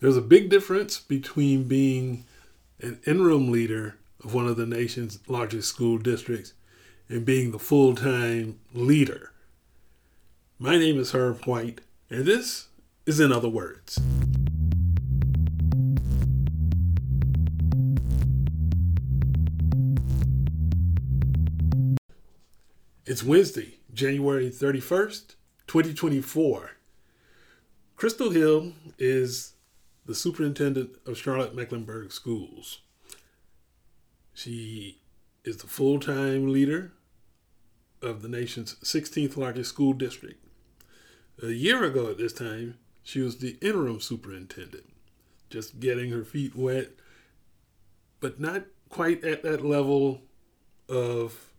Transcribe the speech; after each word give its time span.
There's 0.00 0.16
a 0.16 0.22
big 0.22 0.50
difference 0.50 0.98
between 0.98 1.64
being 1.68 2.24
an 2.80 3.00
interim 3.06 3.50
leader 3.50 3.96
of 4.22 4.34
one 4.34 4.46
of 4.46 4.56
the 4.56 4.66
nation's 4.66 5.20
largest 5.28 5.68
school 5.68 5.98
districts 5.98 6.52
and 7.08 7.24
being 7.24 7.52
the 7.52 7.60
full 7.60 7.94
time 7.94 8.58
leader. 8.72 9.30
My 10.58 10.78
name 10.78 10.98
is 10.98 11.12
Herb 11.12 11.44
White, 11.44 11.80
and 12.10 12.24
this 12.24 12.68
is 13.06 13.20
In 13.20 13.30
Other 13.30 13.48
Words. 13.48 14.00
It's 23.06 23.22
Wednesday, 23.22 23.76
January 23.92 24.50
31st, 24.50 25.36
2024. 25.68 26.72
Crystal 27.96 28.30
Hill 28.30 28.72
is 28.98 29.53
the 30.06 30.14
superintendent 30.14 30.96
of 31.06 31.18
Charlotte 31.18 31.54
Mecklenburg 31.54 32.12
Schools. 32.12 32.80
She 34.34 35.00
is 35.44 35.58
the 35.58 35.66
full 35.66 36.00
time 36.00 36.52
leader 36.52 36.92
of 38.02 38.22
the 38.22 38.28
nation's 38.28 38.74
16th 38.76 39.36
largest 39.36 39.70
school 39.70 39.92
district. 39.92 40.44
A 41.42 41.48
year 41.48 41.84
ago 41.84 42.10
at 42.10 42.18
this 42.18 42.32
time, 42.32 42.76
she 43.02 43.20
was 43.20 43.38
the 43.38 43.58
interim 43.60 44.00
superintendent, 44.00 44.92
just 45.50 45.80
getting 45.80 46.10
her 46.10 46.24
feet 46.24 46.54
wet, 46.54 46.90
but 48.20 48.40
not 48.40 48.64
quite 48.88 49.24
at 49.24 49.42
that 49.42 49.64
level 49.64 50.22
of 50.88 51.50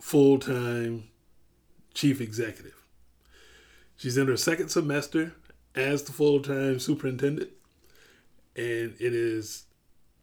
full 0.00 0.38
time 0.38 1.04
chief 1.94 2.20
executive. 2.20 2.82
She's 3.96 4.16
in 4.16 4.28
her 4.28 4.36
second 4.36 4.68
semester 4.68 5.34
as 5.74 6.02
the 6.04 6.12
full 6.12 6.40
time 6.40 6.78
superintendent, 6.78 7.50
and 8.56 8.94
it 8.98 9.14
is 9.14 9.64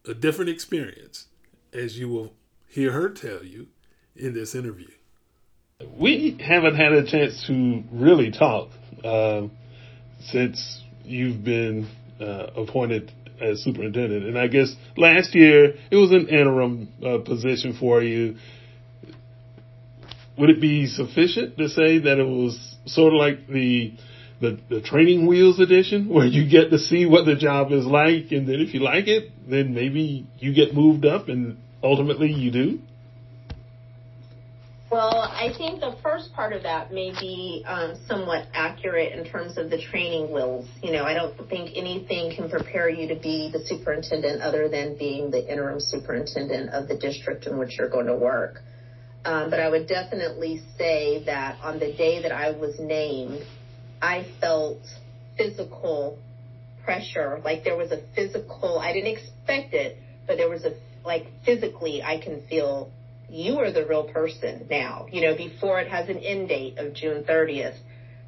a 0.06 0.14
different 0.14 0.50
experience, 0.50 1.26
as 1.72 1.98
you 1.98 2.08
will 2.08 2.34
hear 2.66 2.92
her 2.92 3.08
tell 3.08 3.44
you 3.44 3.68
in 4.16 4.34
this 4.34 4.54
interview. 4.54 4.88
We 5.98 6.38
haven't 6.40 6.74
had 6.74 6.92
a 6.92 7.06
chance 7.06 7.44
to 7.46 7.84
really 7.92 8.32
talk 8.32 8.70
uh, 9.04 9.48
since 10.20 10.82
you've 11.04 11.44
been 11.44 11.88
uh, 12.20 12.48
appointed 12.56 13.12
as 13.40 13.62
superintendent. 13.62 14.24
And 14.24 14.38
I 14.38 14.48
guess 14.48 14.74
last 14.96 15.34
year 15.34 15.74
it 15.90 15.96
was 15.96 16.10
an 16.10 16.28
interim 16.28 16.88
uh, 17.04 17.18
position 17.18 17.76
for 17.78 18.02
you 18.02 18.36
would 20.38 20.50
it 20.50 20.60
be 20.60 20.86
sufficient 20.86 21.58
to 21.58 21.68
say 21.68 21.98
that 21.98 22.18
it 22.18 22.26
was 22.26 22.76
sort 22.86 23.12
of 23.12 23.18
like 23.18 23.48
the 23.48 23.92
the, 24.40 24.58
the 24.68 24.80
training 24.80 25.26
wheels 25.26 25.58
edition 25.60 26.08
where 26.14 26.26
you 26.26 26.48
get 26.48 26.70
to 26.70 26.78
see 26.78 27.06
what 27.06 27.24
the 27.24 27.36
job 27.36 27.72
is 27.72 27.84
like 27.84 28.30
and 28.30 28.48
then 28.48 28.60
if 28.60 28.74
you 28.74 28.80
like 28.80 29.08
it 29.08 29.30
then 29.48 29.74
maybe 29.74 30.26
you 30.38 30.54
get 30.54 30.74
moved 30.74 31.04
up 31.04 31.28
and 31.28 31.58
ultimately 31.82 32.32
you 32.32 32.50
do. 32.50 32.78
Well 34.90 35.20
i 35.20 35.52
think 35.56 35.80
the 35.80 35.96
first 36.02 36.32
part 36.32 36.52
of 36.52 36.62
that 36.62 36.92
may 36.92 37.12
be 37.20 37.64
um, 37.66 37.94
somewhat 38.06 38.46
accurate 38.54 39.12
in 39.12 39.24
terms 39.24 39.58
of 39.58 39.70
the 39.70 39.80
training 39.80 40.32
wheels. 40.32 40.66
You 40.82 40.92
know 40.92 41.04
i 41.04 41.14
don't 41.14 41.36
think 41.48 41.76
anything 41.76 42.34
can 42.34 42.48
prepare 42.48 42.88
you 42.88 43.08
to 43.08 43.16
be 43.16 43.50
the 43.52 43.60
superintendent 43.66 44.40
other 44.40 44.68
than 44.68 44.96
being 44.96 45.30
the 45.30 45.46
interim 45.50 45.80
superintendent 45.80 46.70
of 46.70 46.88
the 46.88 46.96
district 46.96 47.46
in 47.46 47.58
which 47.58 47.76
you're 47.78 47.90
going 47.90 48.06
to 48.06 48.16
work. 48.16 48.62
Um, 49.24 49.50
but 49.50 49.60
I 49.60 49.68
would 49.68 49.88
definitely 49.88 50.62
say 50.78 51.22
that 51.24 51.58
on 51.60 51.78
the 51.78 51.92
day 51.92 52.22
that 52.22 52.32
I 52.32 52.52
was 52.52 52.78
named, 52.78 53.44
I 54.00 54.26
felt 54.40 54.78
physical 55.36 56.18
pressure. 56.84 57.40
Like 57.44 57.64
there 57.64 57.76
was 57.76 57.92
a 57.92 58.00
physical, 58.14 58.78
I 58.78 58.92
didn't 58.92 59.16
expect 59.16 59.74
it, 59.74 59.98
but 60.26 60.36
there 60.36 60.48
was 60.48 60.64
a, 60.64 60.74
like 61.04 61.26
physically, 61.44 62.02
I 62.02 62.18
can 62.18 62.40
feel 62.48 62.90
you 63.28 63.58
are 63.60 63.70
the 63.70 63.84
real 63.86 64.04
person 64.04 64.66
now. 64.70 65.06
You 65.10 65.20
know, 65.22 65.36
before 65.36 65.80
it 65.80 65.88
has 65.88 66.08
an 66.08 66.18
end 66.18 66.48
date 66.48 66.78
of 66.78 66.94
June 66.94 67.22
30th, 67.22 67.76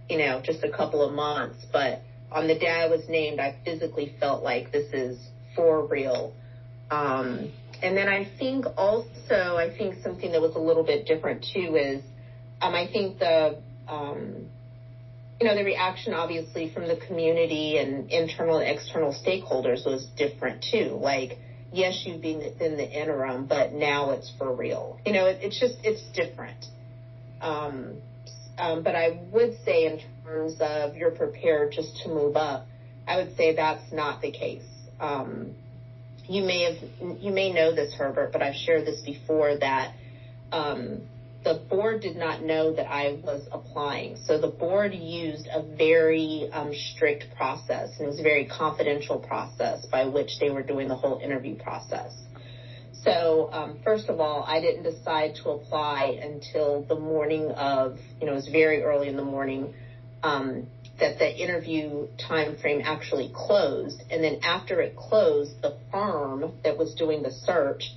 you 0.08 0.18
know, 0.18 0.40
just 0.42 0.62
a 0.62 0.70
couple 0.70 1.02
of 1.02 1.12
months. 1.12 1.64
But 1.72 2.00
on 2.30 2.46
the 2.46 2.54
day 2.54 2.68
I 2.68 2.86
was 2.86 3.08
named, 3.08 3.40
I 3.40 3.54
physically 3.64 4.14
felt 4.20 4.42
like 4.42 4.72
this 4.72 4.92
is 4.92 5.16
for 5.54 5.84
real. 5.84 6.32
Um, 6.90 7.50
and 7.82 7.96
then 7.96 8.08
I 8.08 8.28
think 8.38 8.66
also, 8.76 9.56
I 9.56 9.74
think 9.76 9.94
something 10.02 10.32
that 10.32 10.40
was 10.40 10.54
a 10.54 10.58
little 10.58 10.84
bit 10.84 11.06
different 11.06 11.46
too 11.54 11.76
is, 11.76 12.02
um, 12.60 12.74
I 12.74 12.86
think 12.92 13.18
the, 13.18 13.56
um, 13.88 14.48
you 15.40 15.46
know, 15.46 15.54
the 15.54 15.64
reaction 15.64 16.12
obviously 16.12 16.70
from 16.72 16.86
the 16.86 16.96
community 16.96 17.78
and 17.78 18.10
internal 18.10 18.58
and 18.58 18.68
external 18.68 19.12
stakeholders 19.12 19.86
was 19.86 20.06
different 20.16 20.62
too. 20.70 20.98
Like, 21.00 21.38
yes, 21.72 22.02
you've 22.04 22.20
been 22.20 22.42
in 22.42 22.76
the 22.76 22.88
interim, 22.88 23.46
but 23.46 23.72
now 23.72 24.10
it's 24.10 24.30
for 24.36 24.54
real. 24.54 25.00
You 25.06 25.12
know, 25.12 25.26
it, 25.26 25.38
it's 25.40 25.58
just, 25.58 25.76
it's 25.82 26.02
different. 26.12 26.66
Um, 27.40 27.96
um, 28.58 28.82
but 28.82 28.94
I 28.94 29.18
would 29.32 29.54
say 29.64 29.86
in 29.86 30.00
terms 30.24 30.56
of 30.60 30.94
you're 30.94 31.12
prepared 31.12 31.72
just 31.72 32.02
to 32.02 32.10
move 32.10 32.36
up, 32.36 32.66
I 33.08 33.16
would 33.16 33.34
say 33.36 33.56
that's 33.56 33.90
not 33.90 34.20
the 34.20 34.30
case. 34.30 34.68
Um, 35.00 35.54
you 36.28 36.42
may 36.44 36.62
have 36.64 37.18
you 37.20 37.32
may 37.32 37.52
know 37.52 37.74
this, 37.74 37.94
Herbert, 37.94 38.30
but 38.32 38.42
I've 38.42 38.54
shared 38.54 38.86
this 38.86 39.00
before 39.00 39.56
that 39.58 39.94
um, 40.52 41.00
the 41.42 41.54
board 41.70 42.02
did 42.02 42.16
not 42.16 42.42
know 42.42 42.74
that 42.74 42.90
I 42.90 43.18
was 43.22 43.48
applying. 43.50 44.16
So 44.16 44.38
the 44.38 44.48
board 44.48 44.92
used 44.94 45.48
a 45.52 45.62
very 45.62 46.48
um, 46.52 46.72
strict 46.74 47.34
process, 47.36 47.90
and 47.98 48.06
it 48.06 48.08
was 48.08 48.20
a 48.20 48.22
very 48.22 48.46
confidential 48.46 49.18
process 49.18 49.86
by 49.86 50.04
which 50.04 50.38
they 50.38 50.50
were 50.50 50.62
doing 50.62 50.88
the 50.88 50.96
whole 50.96 51.18
interview 51.18 51.56
process. 51.56 52.12
So 53.02 53.48
um, 53.52 53.78
first 53.82 54.10
of 54.10 54.20
all, 54.20 54.44
I 54.46 54.60
didn't 54.60 54.82
decide 54.82 55.34
to 55.42 55.50
apply 55.50 56.20
until 56.22 56.82
the 56.82 56.98
morning 56.98 57.50
of, 57.52 57.96
you 58.20 58.26
know, 58.26 58.32
it 58.32 58.36
was 58.36 58.48
very 58.48 58.82
early 58.82 59.08
in 59.08 59.16
the 59.16 59.24
morning. 59.24 59.72
Um, 60.22 60.66
that 61.00 61.18
the 61.18 61.36
interview 61.36 62.06
time 62.28 62.56
frame 62.58 62.82
actually 62.84 63.32
closed. 63.34 64.02
And 64.10 64.22
then 64.22 64.40
after 64.42 64.80
it 64.80 64.96
closed, 64.96 65.60
the 65.62 65.78
firm 65.90 66.52
that 66.62 66.76
was 66.76 66.94
doing 66.94 67.22
the 67.22 67.30
search, 67.30 67.90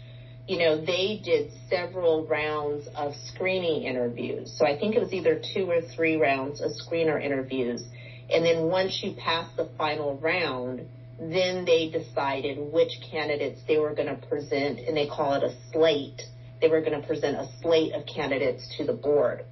you 0.48 0.58
know, 0.58 0.84
they 0.84 1.22
did 1.24 1.52
several 1.70 2.26
rounds 2.28 2.88
of 2.96 3.14
screening 3.34 3.84
interviews. 3.84 4.54
So 4.58 4.66
I 4.66 4.78
think 4.78 4.96
it 4.96 5.00
was 5.00 5.14
either 5.14 5.42
two 5.54 5.70
or 5.70 5.82
three 5.82 6.18
rounds 6.18 6.62
of 6.62 6.72
screener 6.72 7.24
interviews. 7.24 7.84
And 8.30 8.44
then 8.44 8.68
once 8.68 9.00
you 9.04 9.14
pass 9.14 9.50
the 9.56 9.70
final 9.78 10.18
round, 10.18 10.82
then 11.20 11.66
they 11.66 11.90
decided 11.90 12.58
which 12.74 12.92
candidates 13.10 13.62
they 13.68 13.78
were 13.78 13.94
going 13.94 14.10
to 14.10 14.28
present, 14.28 14.80
and 14.80 14.98
they 14.98 15.08
call 15.08 15.34
it 15.34 15.44
a 15.44 15.56
slate. 15.72 16.22
They 16.60 16.68
were 16.68 16.82
going 16.82 17.00
to 17.00 17.08
present 17.08 17.38
a 17.38 17.48
slate 17.62 17.94
of 17.94 18.06
candidates 18.06 18.76
to 18.78 18.86
the 18.86 18.94
board 18.94 19.46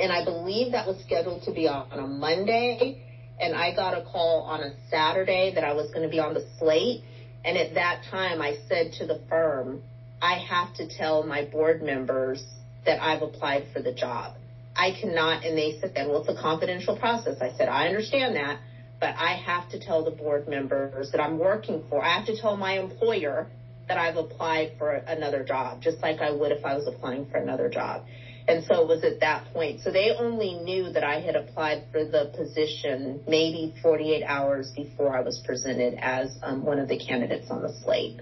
and 0.00 0.10
I 0.10 0.24
believe 0.24 0.72
that 0.72 0.86
was 0.86 0.98
scheduled 1.04 1.42
to 1.42 1.52
be 1.52 1.68
on 1.68 1.86
a 1.92 2.06
Monday. 2.06 3.02
And 3.38 3.54
I 3.54 3.74
got 3.74 3.96
a 3.96 4.02
call 4.02 4.42
on 4.42 4.60
a 4.60 4.72
Saturday 4.90 5.52
that 5.54 5.64
I 5.64 5.74
was 5.74 5.90
going 5.90 6.02
to 6.02 6.08
be 6.08 6.18
on 6.18 6.34
the 6.34 6.46
slate. 6.58 7.02
And 7.44 7.56
at 7.56 7.74
that 7.74 8.04
time, 8.10 8.42
I 8.42 8.58
said 8.68 8.92
to 8.98 9.06
the 9.06 9.20
firm, 9.28 9.82
I 10.22 10.36
have 10.36 10.74
to 10.74 10.86
tell 10.86 11.22
my 11.24 11.44
board 11.44 11.82
members 11.82 12.44
that 12.84 13.00
I've 13.02 13.22
applied 13.22 13.66
for 13.72 13.80
the 13.80 13.92
job. 13.92 14.34
I 14.76 14.92
cannot, 14.92 15.44
and 15.44 15.56
they 15.56 15.78
said, 15.80 15.92
well, 16.06 16.20
it's 16.20 16.28
a 16.28 16.40
confidential 16.40 16.96
process. 16.96 17.36
I 17.40 17.52
said, 17.56 17.68
I 17.68 17.86
understand 17.86 18.36
that, 18.36 18.58
but 19.00 19.14
I 19.16 19.34
have 19.34 19.68
to 19.70 19.78
tell 19.78 20.02
the 20.02 20.10
board 20.10 20.46
members 20.46 21.10
that 21.12 21.20
I'm 21.20 21.38
working 21.38 21.82
for. 21.88 22.02
I 22.02 22.14
have 22.14 22.26
to 22.26 22.34
tell 22.34 22.56
my 22.56 22.78
employer 22.78 23.46
that 23.88 23.96
I've 23.98 24.16
applied 24.16 24.70
for 24.78 24.92
another 24.92 25.42
job, 25.42 25.80
just 25.80 26.00
like 26.02 26.20
I 26.20 26.30
would 26.30 26.52
if 26.52 26.64
I 26.64 26.74
was 26.74 26.86
applying 26.86 27.24
for 27.24 27.38
another 27.38 27.68
job. 27.68 28.02
And 28.46 28.62
so 28.64 28.82
it 28.82 28.86
was 28.86 29.02
at 29.04 29.20
that 29.20 29.44
point. 29.52 29.80
So 29.80 29.90
they 29.90 30.10
only 30.16 30.54
knew 30.54 30.90
that 30.90 31.04
I 31.04 31.18
had 31.20 31.34
applied 31.36 31.82
for 31.90 32.04
the 32.04 32.30
position 32.34 33.20
maybe 33.26 33.72
48 33.82 34.22
hours 34.24 34.70
before 34.74 35.16
I 35.16 35.20
was 35.20 35.40
presented 35.44 35.94
as 35.98 36.36
um, 36.42 36.64
one 36.64 36.78
of 36.78 36.88
the 36.88 36.96
candidates 36.96 37.50
on 37.50 37.62
the 37.62 37.70
slate. 37.82 38.20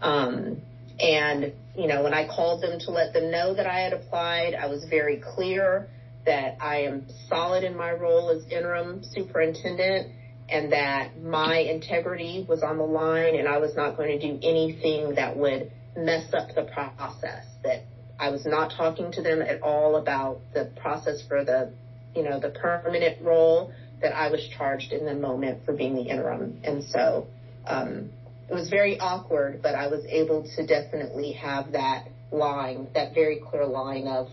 Um, 0.00 0.58
and, 1.00 1.52
you 1.76 1.86
know, 1.88 2.02
when 2.02 2.14
I 2.14 2.26
called 2.26 2.62
them 2.62 2.78
to 2.80 2.90
let 2.90 3.12
them 3.12 3.30
know 3.30 3.54
that 3.54 3.66
I 3.66 3.80
had 3.80 3.92
applied, 3.92 4.54
I 4.54 4.66
was 4.66 4.84
very 4.88 5.16
clear 5.16 5.88
that 6.26 6.56
I 6.60 6.82
am 6.82 7.06
solid 7.28 7.64
in 7.64 7.76
my 7.76 7.92
role 7.92 8.30
as 8.30 8.50
interim 8.50 9.02
superintendent 9.02 10.12
and 10.48 10.72
that 10.72 11.20
my 11.20 11.58
integrity 11.58 12.46
was 12.48 12.62
on 12.62 12.78
the 12.78 12.84
line 12.84 13.34
and 13.34 13.48
I 13.48 13.58
was 13.58 13.74
not 13.74 13.96
going 13.96 14.18
to 14.18 14.26
do 14.26 14.38
anything 14.42 15.14
that 15.16 15.36
would 15.36 15.70
mess 15.96 16.32
up 16.34 16.54
the 16.54 16.64
process 16.64 17.44
that 17.62 17.84
I 18.18 18.30
was 18.30 18.46
not 18.46 18.72
talking 18.76 19.10
to 19.12 19.22
them 19.22 19.42
at 19.42 19.62
all 19.62 19.96
about 19.96 20.38
the 20.52 20.70
process 20.76 21.22
for 21.26 21.44
the, 21.44 21.72
you 22.14 22.22
know, 22.22 22.38
the 22.38 22.50
permanent 22.50 23.22
role 23.22 23.72
that 24.00 24.14
I 24.14 24.30
was 24.30 24.46
charged 24.56 24.92
in 24.92 25.04
the 25.06 25.14
moment 25.14 25.64
for 25.64 25.72
being 25.72 25.94
the 25.94 26.02
interim. 26.02 26.60
And 26.62 26.84
so 26.84 27.26
um, 27.66 28.10
it 28.48 28.54
was 28.54 28.68
very 28.68 28.98
awkward, 28.98 29.60
but 29.62 29.74
I 29.74 29.88
was 29.88 30.04
able 30.08 30.48
to 30.56 30.66
definitely 30.66 31.32
have 31.32 31.72
that 31.72 32.08
line, 32.30 32.88
that 32.94 33.14
very 33.14 33.40
clear 33.40 33.66
line 33.66 34.06
of 34.06 34.28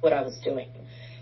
what 0.00 0.12
I 0.12 0.22
was 0.22 0.38
doing. 0.44 0.68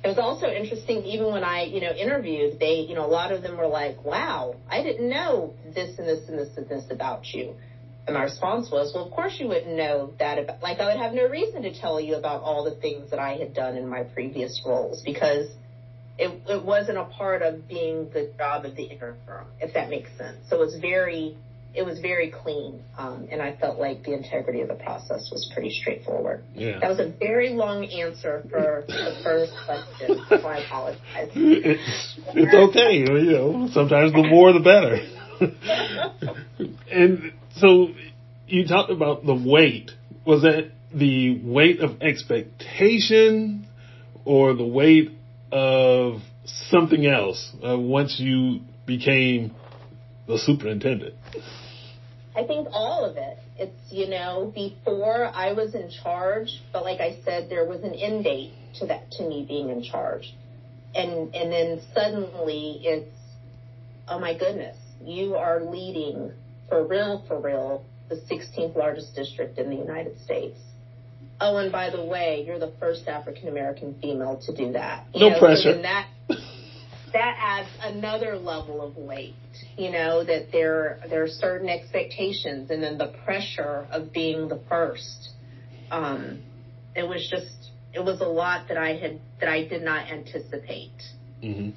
it 0.05 0.09
was 0.09 0.19
also 0.19 0.47
interesting, 0.47 1.03
even 1.05 1.33
when 1.33 1.43
I, 1.43 1.65
you 1.65 1.81
know, 1.81 1.91
interviewed, 1.91 2.61
they, 2.61 2.87
you 2.89 2.95
know, 2.95 3.05
a 3.05 3.09
lot 3.09 3.33
of 3.33 3.43
them 3.43 3.57
were 3.57 3.67
like, 3.67 4.05
wow, 4.05 4.55
I 4.71 4.83
didn't 4.83 5.09
know 5.09 5.55
this 5.75 5.99
and 5.99 6.07
this 6.07 6.29
and 6.29 6.39
this 6.39 6.57
and 6.57 6.69
this 6.69 6.85
about 6.91 7.27
you. 7.33 7.55
And 8.07 8.15
my 8.15 8.23
response 8.23 8.71
was, 8.71 8.93
well, 8.95 9.07
of 9.07 9.13
course 9.13 9.37
you 9.41 9.49
wouldn't 9.49 9.77
know 9.77 10.13
that 10.21 10.39
about, 10.39 10.63
like 10.63 10.79
I 10.79 10.87
would 10.87 11.03
have 11.03 11.13
no 11.13 11.27
reason 11.27 11.63
to 11.63 11.75
tell 11.75 12.01
you 12.01 12.15
about 12.15 12.43
all 12.43 12.63
the 12.63 12.77
things 12.77 13.11
that 13.11 13.19
I 13.19 13.37
had 13.37 13.53
done 13.53 13.77
in 13.77 13.89
my 13.89 14.05
previous 14.05 14.63
roles 14.65 15.03
because 15.03 15.49
it, 16.17 16.41
it 16.49 16.65
wasn't 16.65 16.99
a 16.99 17.05
part 17.05 17.43
of 17.43 17.67
being 17.67 18.09
the 18.11 18.31
job 18.39 18.65
of 18.65 18.77
the 18.77 18.85
interim, 18.85 19.17
if 19.61 19.75
that 19.75 19.91
makes 19.91 20.09
sense. 20.17 20.39
So 20.49 20.57
it 20.57 20.61
was 20.61 20.77
very, 20.81 21.37
it 21.77 21.85
was 21.85 22.01
very 22.01 22.31
clean, 22.31 22.83
um, 22.97 23.29
and 23.31 23.43
I 23.43 23.55
felt 23.57 23.79
like 23.79 24.03
the 24.03 24.15
integrity 24.15 24.63
of 24.63 24.69
the 24.69 24.75
process 24.75 25.29
was 25.31 25.51
pretty 25.53 25.71
straightforward. 25.71 26.43
Yeah. 26.55 26.79
That 26.81 26.89
was 26.89 27.01
a 27.01 27.09
very 27.11 27.51
long 27.51 27.85
answer 27.85 28.43
for 28.51 28.85
the 28.89 29.21
first 29.23 29.53
question, 29.67 30.25
so 30.29 30.37
I 30.37 30.65
apologize. 30.65 31.31
It's, 31.35 32.19
it's 32.29 32.55
okay, 32.55 32.97
you 32.97 33.33
know. 33.33 33.69
Sometimes 33.73 34.13
the 34.13 34.23
more 34.23 34.53
the 34.55 34.61
better. 34.61 35.01
and 36.91 37.33
so 37.57 37.89
you 38.47 38.67
talked 38.67 38.91
about 38.91 39.27
the 39.27 39.35
weight. 39.35 39.91
Was 40.25 40.43
that 40.43 40.71
the 40.95 41.41
weight 41.45 41.81
of 41.81 42.01
expectation 42.01 43.67
or 44.25 44.55
the 44.55 44.67
weight 44.67 45.11
of 45.53 46.21
something 46.71 47.07
else 47.07 47.53
uh, 47.63 47.79
once 47.79 48.19
you 48.19 48.61
became 48.87 49.55
the 50.27 50.39
superintendent? 50.39 51.15
I 52.37 52.47
think 52.47 52.69
all 52.71 53.05
of 53.05 53.17
it. 53.17 53.39
It's, 53.59 53.93
you 53.93 54.09
know, 54.09 54.53
before 54.55 55.27
I 55.27 55.53
was 55.53 55.75
in 55.75 55.91
charge, 56.03 56.61
but 56.73 56.85
like 56.85 57.01
I 57.01 57.19
said, 57.25 57.49
there 57.49 57.65
was 57.65 57.83
an 57.83 57.95
end 57.95 58.25
date 58.25 58.53
to 58.81 58.87
that, 58.87 59.11
to 59.13 59.27
me 59.27 59.45
being 59.49 59.71
in 59.71 59.83
charge. 59.83 60.35
And, 60.95 61.35
and 61.35 61.51
then 61.51 61.81
suddenly 61.95 62.81
it's, 62.83 63.17
oh 64.07 64.19
my 64.19 64.37
goodness, 64.37 64.77
you 65.03 65.35
are 65.35 65.63
leading 65.63 66.33
for 66.69 66.87
real, 66.87 67.25
for 67.27 67.41
real, 67.41 67.85
the 68.09 68.17
16th 68.17 68.77
largest 68.77 69.15
district 69.15 69.59
in 69.59 69.71
the 69.71 69.77
United 69.77 70.21
States. 70.21 70.59
Oh, 71.41 71.57
and 71.59 71.71
by 71.71 71.91
the 71.91 72.05
way, 72.05 72.45
you're 72.47 72.59
the 72.59 72.73
first 72.81 73.09
African 73.09 73.49
American 73.49 73.99
female 74.01 74.41
to 74.47 74.57
do 74.57 74.73
that. 74.73 75.07
You 75.15 75.21
no 75.21 75.29
know, 75.31 75.39
pressure. 75.39 75.75
So 75.75 75.83
that 75.83 76.09
that 77.17 77.37
adds 77.39 77.69
another 77.81 78.37
level 78.37 78.83
of 78.83 78.97
weight. 78.97 79.35
You 79.79 79.91
know 79.91 80.23
that 80.23 80.53
there 80.53 81.01
there 81.09 81.23
are 81.23 81.29
certain 81.29 81.69
expectations, 81.69 82.71
and 82.71 82.83
then 82.83 82.99
the 82.99 83.15
pressure 83.25 83.87
of 83.91 84.13
being 84.13 84.49
the 84.49 84.61
first. 84.69 85.31
Um, 85.91 86.43
it 86.95 87.05
was 87.09 87.27
just 87.31 87.71
it 87.95 88.05
was 88.05 88.21
a 88.21 88.27
lot 88.27 88.69
that 88.69 88.77
I 88.77 88.97
had 88.97 89.21
that 89.41 89.49
I 89.49 89.67
did 89.67 89.83
not 89.83 90.11
anticipate. 90.11 90.93
Mm-hmm. 91.43 91.71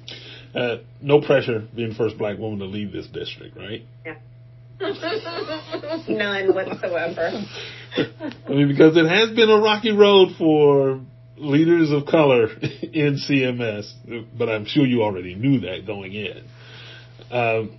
Uh, 0.54 0.76
no 1.00 1.20
pressure 1.20 1.66
being 1.74 1.94
first 1.94 2.18
black 2.18 2.38
woman 2.38 2.58
to 2.58 2.66
lead 2.66 2.92
this 2.92 3.06
district, 3.06 3.56
right? 3.56 3.82
Yeah. 4.04 4.16
None 6.08 6.54
whatsoever. 6.54 7.44
I 7.96 8.48
mean, 8.48 8.68
because 8.68 8.96
it 8.96 9.06
has 9.06 9.30
been 9.36 9.50
a 9.50 9.58
rocky 9.58 9.92
road 9.92 10.30
for 10.38 11.00
leaders 11.40 11.90
of 11.90 12.06
color 12.06 12.48
in 12.82 13.18
CMS, 13.18 13.92
but 14.36 14.48
I'm 14.48 14.66
sure 14.66 14.86
you 14.86 15.02
already 15.02 15.34
knew 15.34 15.60
that 15.60 15.86
going 15.86 16.12
in. 16.12 16.44
Um, 17.30 17.78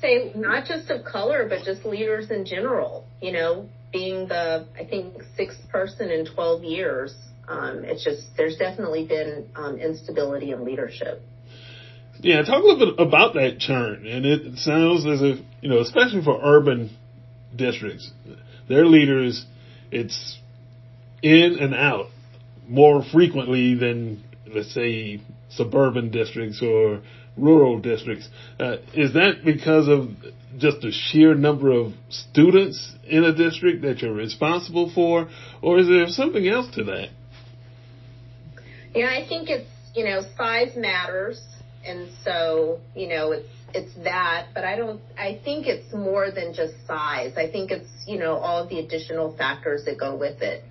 Say 0.00 0.32
not 0.34 0.66
just 0.66 0.90
of 0.90 1.04
color, 1.04 1.48
but 1.48 1.64
just 1.64 1.84
leaders 1.84 2.30
in 2.30 2.44
general. 2.44 3.04
You 3.22 3.32
know, 3.32 3.68
being 3.92 4.26
the 4.28 4.66
I 4.78 4.84
think 4.84 5.22
sixth 5.36 5.68
person 5.70 6.10
in 6.10 6.26
12 6.26 6.64
years, 6.64 7.14
um, 7.46 7.84
it's 7.84 8.04
just 8.04 8.22
there's 8.36 8.56
definitely 8.56 9.06
been 9.06 9.48
um, 9.54 9.78
instability 9.78 10.50
in 10.50 10.64
leadership. 10.64 11.22
Yeah, 12.20 12.42
talk 12.42 12.62
a 12.62 12.66
little 12.66 12.94
bit 12.96 13.06
about 13.06 13.34
that 13.34 13.58
churn. 13.60 14.06
And 14.06 14.26
it 14.26 14.58
sounds 14.58 15.06
as 15.06 15.22
if, 15.22 15.38
you 15.60 15.68
know, 15.68 15.78
especially 15.78 16.22
for 16.24 16.40
urban 16.42 16.90
districts, 17.54 18.10
their 18.68 18.86
leaders, 18.86 19.46
it's 19.92 20.38
in 21.22 21.58
and 21.60 21.74
out 21.74 22.08
more 22.68 23.02
frequently 23.12 23.74
than, 23.74 24.22
let's 24.46 24.72
say, 24.74 25.20
suburban 25.50 26.10
districts 26.10 26.62
or 26.62 27.00
rural 27.36 27.78
districts. 27.78 28.28
Uh, 28.58 28.76
is 28.94 29.14
that 29.14 29.42
because 29.44 29.88
of 29.88 30.08
just 30.58 30.80
the 30.80 30.90
sheer 30.90 31.34
number 31.34 31.70
of 31.70 31.92
students 32.08 32.92
in 33.04 33.24
a 33.24 33.34
district 33.34 33.82
that 33.82 34.02
you're 34.02 34.12
responsible 34.12 34.90
for, 34.94 35.28
or 35.62 35.78
is 35.78 35.88
there 35.88 36.06
something 36.08 36.46
else 36.46 36.68
to 36.74 36.84
that? 36.84 37.08
Yeah, 38.94 39.06
I 39.06 39.26
think 39.28 39.48
it's, 39.50 39.68
you 39.94 40.04
know, 40.04 40.22
size 40.36 40.74
matters 40.76 41.40
and 41.84 42.08
so 42.24 42.80
you 42.94 43.08
know 43.08 43.32
it's 43.32 43.48
it's 43.74 43.94
that 44.04 44.48
but 44.54 44.64
i 44.64 44.76
don't 44.76 45.00
i 45.18 45.40
think 45.44 45.66
it's 45.66 45.92
more 45.92 46.30
than 46.30 46.52
just 46.52 46.74
size 46.86 47.32
i 47.36 47.50
think 47.50 47.70
it's 47.70 47.88
you 48.06 48.18
know 48.18 48.34
all 48.34 48.66
the 48.68 48.78
additional 48.78 49.36
factors 49.36 49.84
that 49.84 49.98
go 49.98 50.16
with 50.16 50.42
it 50.42 50.64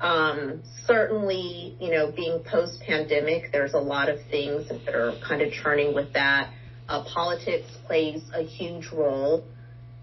um, 0.00 0.62
certainly 0.86 1.76
you 1.80 1.90
know 1.90 2.12
being 2.12 2.42
post 2.44 2.80
pandemic 2.86 3.52
there's 3.52 3.74
a 3.74 3.78
lot 3.78 4.08
of 4.08 4.18
things 4.30 4.68
that 4.68 4.94
are 4.94 5.14
kind 5.26 5.42
of 5.42 5.52
churning 5.52 5.94
with 5.94 6.12
that 6.12 6.52
uh, 6.88 7.04
politics 7.04 7.66
plays 7.86 8.22
a 8.34 8.42
huge 8.42 8.88
role 8.92 9.44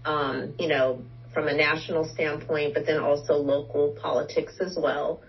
um, 0.04 0.54
you 0.58 0.68
know 0.68 1.02
from 1.34 1.48
a 1.48 1.54
national 1.54 2.04
standpoint 2.12 2.74
but 2.74 2.84
then 2.86 2.98
also 2.98 3.34
local 3.34 3.96
politics 4.00 4.54
as 4.60 4.76
well 4.80 5.22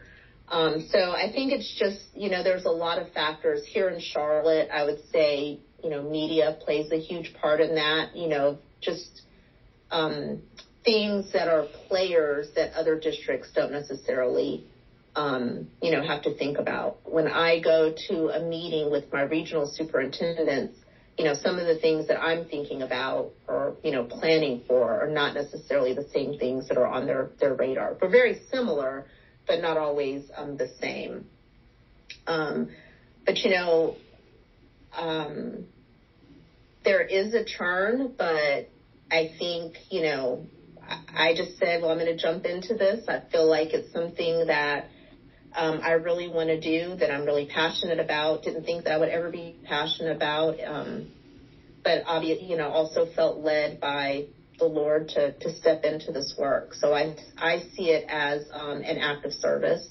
um, 0.50 0.88
so 0.92 1.00
I 1.00 1.32
think 1.32 1.52
it's 1.52 1.76
just, 1.80 2.06
you 2.16 2.30
know, 2.30 2.44
there's 2.44 2.66
a 2.66 2.72
lot 2.72 3.02
of 3.02 3.12
factors 3.14 3.64
here 3.66 3.90
in 3.90 4.00
Charlotte. 4.00 4.70
I 4.72 4.84
would 4.84 5.00
say, 5.12 5.60
you 5.84 5.90
know, 5.90 6.04
media 6.04 6.58
plays 6.64 6.92
a 6.92 7.00
huge 7.00 7.34
part 7.42 7.60
in 7.60 7.76
that, 7.76 8.16
you 8.16 8.28
know, 8.28 8.60
just 8.82 9.22
um, 9.90 10.42
things 10.84 11.32
that 11.34 11.48
are 11.48 11.66
players 11.88 12.48
that 12.56 12.74
other 12.74 12.96
districts 12.96 13.50
don't 13.54 13.72
necessarily, 13.72 14.64
um, 15.16 15.68
you 15.82 15.92
know, 15.92 16.02
have 16.02 16.22
to 16.24 16.32
think 16.32 16.58
about. 16.58 16.98
When 17.04 17.28
I 17.28 17.60
go 17.60 17.90
to 18.08 18.30
a 18.30 18.40
meeting 18.40 18.90
with 18.90 19.12
my 19.12 19.22
regional 19.22 19.66
superintendents, 19.66 20.78
you 21.18 21.24
know, 21.24 21.34
some 21.34 21.60
of 21.60 21.66
the 21.66 21.76
things 21.76 22.08
that 22.08 22.20
I'm 22.20 22.46
thinking 22.46 22.82
about 22.82 23.30
or, 23.48 23.76
you 23.84 23.92
know, 23.92 24.04
planning 24.04 24.62
for 24.68 25.00
are 25.00 25.08
not 25.08 25.34
necessarily 25.34 25.94
the 25.94 26.06
same 26.14 26.34
things 26.34 26.68
that 26.68 26.78
are 26.78 26.88
on 26.88 27.06
their, 27.06 27.30
their 27.40 27.54
radar, 27.54 27.94
but 28.00 28.10
very 28.10 28.36
similar 28.52 29.06
but 29.48 29.60
not 29.60 29.78
always 29.78 30.22
um, 30.36 30.56
the 30.56 30.68
same. 30.80 31.26
Um, 32.28 32.68
but 33.26 33.38
you 33.40 33.50
know, 33.50 33.96
um, 34.96 35.66
there 36.84 37.02
is 37.02 37.34
a 37.34 37.44
turn, 37.44 38.14
but 38.18 38.70
I 39.12 39.30
think 39.38 39.76
you 39.90 40.02
know, 40.02 40.46
I, 41.16 41.34
just 41.36 41.58
said, 41.58 41.82
well, 41.82 41.92
I'm 41.92 41.98
going 41.98 42.16
to 42.16 42.22
jump 42.22 42.46
into 42.46 42.76
this. 42.76 43.08
I 43.08 43.22
feel 43.32 43.48
like 43.48 43.74
it's 43.74 43.92
something 43.92 44.48
that 44.48 44.90
um, 45.56 45.80
I 45.84 45.92
really 45.92 46.28
want 46.28 46.50
to 46.50 46.60
do, 46.60 46.96
that 46.96 47.12
I'm 47.12 47.26
really 47.26 47.46
passionate 47.46 48.00
about. 48.00 48.44
Didn't 48.44 48.64
think 48.64 48.86
that 48.86 48.94
I 48.94 48.98
would 48.98 49.10
ever 49.10 49.30
be 49.30 49.56
passionate 49.64 50.16
about, 50.16 50.56
um, 50.66 51.12
but 51.84 52.04
obviously, 52.06 52.48
you 52.48 52.58
know, 52.58 52.68
also 52.68 53.06
felt 53.16 53.40
led 53.40 53.80
by 53.80 54.26
the 54.60 54.66
Lord 54.66 55.10
to, 55.10 55.34
to 55.34 55.50
step 55.58 55.84
into 55.84 56.12
this 56.12 56.36
work. 56.38 56.74
So 56.74 56.94
I, 56.94 57.16
I 57.38 57.60
see 57.76 57.90
it 57.90 58.06
as 58.08 58.48
um, 58.52 58.78
an 58.78 58.98
act 58.98 59.26
of 59.26 59.34
service. 59.34 59.88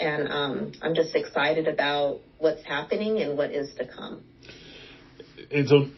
And 0.00 0.28
um, 0.28 0.72
I'm 0.80 0.94
just 0.94 1.14
excited 1.16 1.66
about 1.66 2.20
what's 2.38 2.62
happening 2.62 3.18
and 3.18 3.36
what 3.36 3.50
is 3.50 3.74
to 3.78 3.86
come. 3.86 4.22
And 5.50 5.68
so 5.68 5.88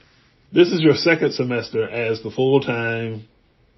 this 0.52 0.72
is 0.72 0.80
your 0.80 0.94
second 0.94 1.32
semester 1.34 1.88
as 1.88 2.22
the 2.22 2.30
full 2.30 2.60
time, 2.60 3.28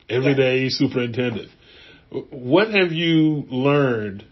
everyday 0.08 0.64
yes. 0.64 0.74
superintendent. 0.74 1.50
What 2.30 2.68
have 2.68 2.92
you 2.92 3.44
learned 3.48 4.24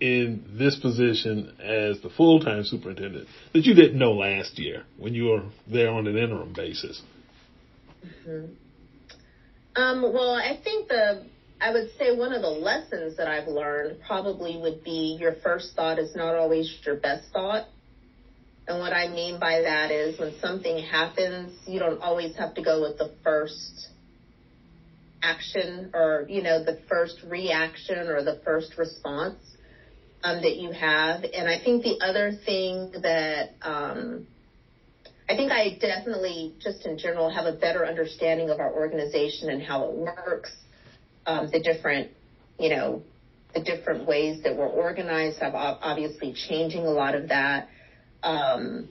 in 0.00 0.44
this 0.58 0.76
position 0.78 1.54
as 1.60 2.00
the 2.02 2.10
full 2.10 2.40
time 2.40 2.64
superintendent 2.64 3.28
that 3.52 3.64
you 3.64 3.74
didn't 3.74 3.98
know 3.98 4.12
last 4.12 4.58
year 4.58 4.84
when 4.98 5.14
you 5.14 5.26
were 5.26 5.44
there 5.66 5.90
on 5.90 6.06
an 6.06 6.16
interim 6.16 6.52
basis? 6.52 7.00
Mm-hmm. 8.04 8.52
Um, 9.80 10.02
well, 10.02 10.32
I 10.32 10.58
think 10.62 10.88
the 10.88 11.26
I 11.60 11.72
would 11.72 11.90
say 11.98 12.14
one 12.14 12.32
of 12.32 12.42
the 12.42 12.48
lessons 12.48 13.16
that 13.16 13.28
I've 13.28 13.48
learned 13.48 13.98
probably 14.06 14.58
would 14.58 14.84
be 14.84 15.16
your 15.18 15.34
first 15.42 15.74
thought 15.74 15.98
is 15.98 16.14
not 16.14 16.34
always 16.34 16.78
your 16.84 16.96
best 16.96 17.24
thought. 17.32 17.66
And 18.68 18.80
what 18.80 18.92
I 18.92 19.08
mean 19.08 19.38
by 19.38 19.60
that 19.62 19.90
is 19.90 20.18
when 20.18 20.34
something 20.40 20.82
happens, 20.82 21.56
you 21.66 21.78
don't 21.78 22.00
always 22.00 22.36
have 22.36 22.54
to 22.54 22.62
go 22.62 22.82
with 22.82 22.98
the 22.98 23.12
first 23.22 23.88
action 25.22 25.90
or, 25.94 26.26
you 26.28 26.42
know, 26.42 26.64
the 26.64 26.80
first 26.88 27.22
reaction 27.24 28.08
or 28.08 28.22
the 28.24 28.40
first 28.44 28.76
response 28.76 29.36
um, 30.24 30.42
that 30.42 30.56
you 30.56 30.72
have. 30.72 31.22
And 31.22 31.48
I 31.48 31.62
think 31.62 31.84
the 31.84 31.98
other 32.04 32.32
thing 32.44 32.92
that 33.02 33.50
um, 33.62 34.26
I 35.28 35.34
think 35.34 35.50
I 35.50 35.76
definitely, 35.80 36.54
just 36.60 36.86
in 36.86 36.98
general, 36.98 37.30
have 37.30 37.46
a 37.46 37.52
better 37.52 37.84
understanding 37.84 38.50
of 38.50 38.60
our 38.60 38.72
organization 38.72 39.50
and 39.50 39.62
how 39.62 39.84
it 39.84 39.94
works, 39.94 40.52
um, 41.26 41.50
the 41.52 41.60
different, 41.60 42.10
you 42.58 42.70
know, 42.70 43.02
the 43.54 43.60
different 43.60 44.06
ways 44.06 44.42
that 44.44 44.56
we're 44.56 44.68
organized. 44.68 45.42
I'm 45.42 45.54
obviously 45.54 46.34
changing 46.48 46.84
a 46.84 46.90
lot 46.90 47.14
of 47.14 47.28
that. 47.28 47.68
Um, 48.26 48.88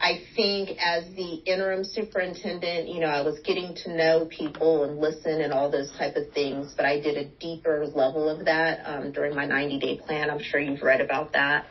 I 0.00 0.20
think 0.34 0.70
as 0.80 1.04
the 1.14 1.34
interim 1.46 1.84
superintendent, 1.84 2.88
you 2.88 2.98
know, 2.98 3.06
I 3.06 3.22
was 3.22 3.38
getting 3.38 3.74
to 3.84 3.96
know 3.96 4.26
people 4.28 4.82
and 4.82 4.98
listen 4.98 5.40
and 5.40 5.52
all 5.52 5.70
those 5.70 5.90
type 5.92 6.16
of 6.16 6.28
things, 6.32 6.74
but 6.76 6.84
I 6.84 6.98
did 6.98 7.16
a 7.16 7.24
deeper 7.24 7.86
level 7.86 8.28
of 8.28 8.44
that 8.46 8.80
um, 8.84 9.12
during 9.12 9.34
my 9.34 9.44
90 9.46 9.78
day 9.78 9.96
plan. 10.04 10.28
I'm 10.28 10.40
sure 10.40 10.58
you've 10.58 10.82
read 10.82 11.00
about 11.00 11.32
that. 11.32 11.66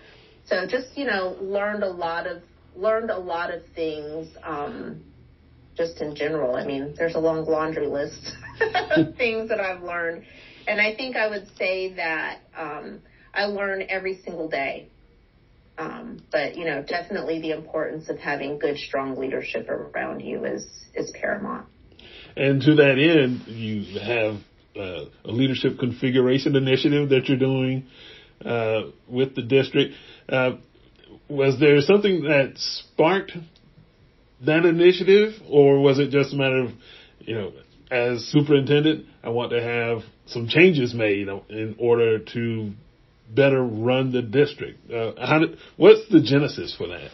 So 0.45 0.65
just, 0.65 0.97
you 0.97 1.05
know, 1.05 1.35
learned 1.39 1.83
a 1.83 1.89
lot 1.89 2.25
of, 2.25 2.41
learned 2.73 3.11
a 3.11 3.17
lot 3.17 3.51
of 3.51 3.61
things, 3.75 4.27
um, 4.41 5.03
just 5.75 5.99
in 5.99 6.15
general. 6.15 6.55
I 6.55 6.63
mean, 6.63 6.95
there's 6.97 7.15
a 7.15 7.19
long 7.19 7.45
laundry 7.45 7.87
list 7.87 8.31
of 8.91 9.13
things 9.15 9.49
that 9.49 9.59
I've 9.59 9.81
learned. 9.81 10.23
And 10.67 10.79
I 10.79 10.95
think 10.95 11.17
I 11.17 11.27
would 11.27 11.47
say 11.57 11.93
that, 11.95 12.39
um, 12.55 13.01
I 13.33 13.45
learn 13.45 13.83
every 13.89 14.21
single 14.23 14.47
day. 14.47 14.87
Um, 15.77 16.19
but 16.31 16.55
you 16.55 16.65
know, 16.65 16.83
definitely 16.83 17.41
the 17.41 17.51
importance 17.51 18.09
of 18.09 18.19
having 18.19 18.59
good, 18.59 18.77
strong 18.77 19.17
leadership 19.17 19.69
around 19.69 20.19
you 20.19 20.45
is 20.45 20.65
is 20.93 21.11
paramount. 21.19 21.67
And 22.35 22.61
to 22.61 22.75
that 22.75 22.97
end, 22.97 23.47
you 23.47 23.99
have 23.99 24.35
uh, 24.75 25.05
a 25.25 25.31
leadership 25.31 25.79
configuration 25.79 26.55
initiative 26.55 27.09
that 27.09 27.27
you're 27.27 27.37
doing 27.37 27.87
uh, 28.43 28.91
with 29.07 29.35
the 29.35 29.41
district. 29.41 29.93
Uh, 30.27 30.53
was 31.29 31.59
there 31.59 31.79
something 31.81 32.23
that 32.23 32.53
sparked 32.55 33.33
that 34.45 34.65
initiative, 34.65 35.33
or 35.49 35.79
was 35.79 35.99
it 35.99 36.09
just 36.09 36.33
a 36.33 36.37
matter 36.37 36.63
of, 36.63 36.71
you 37.19 37.35
know, 37.35 37.53
as 37.89 38.25
superintendent, 38.25 39.05
I 39.23 39.29
want 39.29 39.51
to 39.51 39.61
have 39.61 39.99
some 40.25 40.47
changes 40.47 40.93
made 40.93 41.27
in 41.49 41.75
order 41.79 42.19
to 42.19 42.71
better 43.35 43.63
run 43.63 44.11
the 44.11 44.21
district? 44.21 44.91
Uh, 44.91 45.13
how 45.25 45.39
did, 45.39 45.57
what's 45.77 46.07
the 46.09 46.21
genesis 46.21 46.75
for 46.77 46.87
that? 46.87 47.09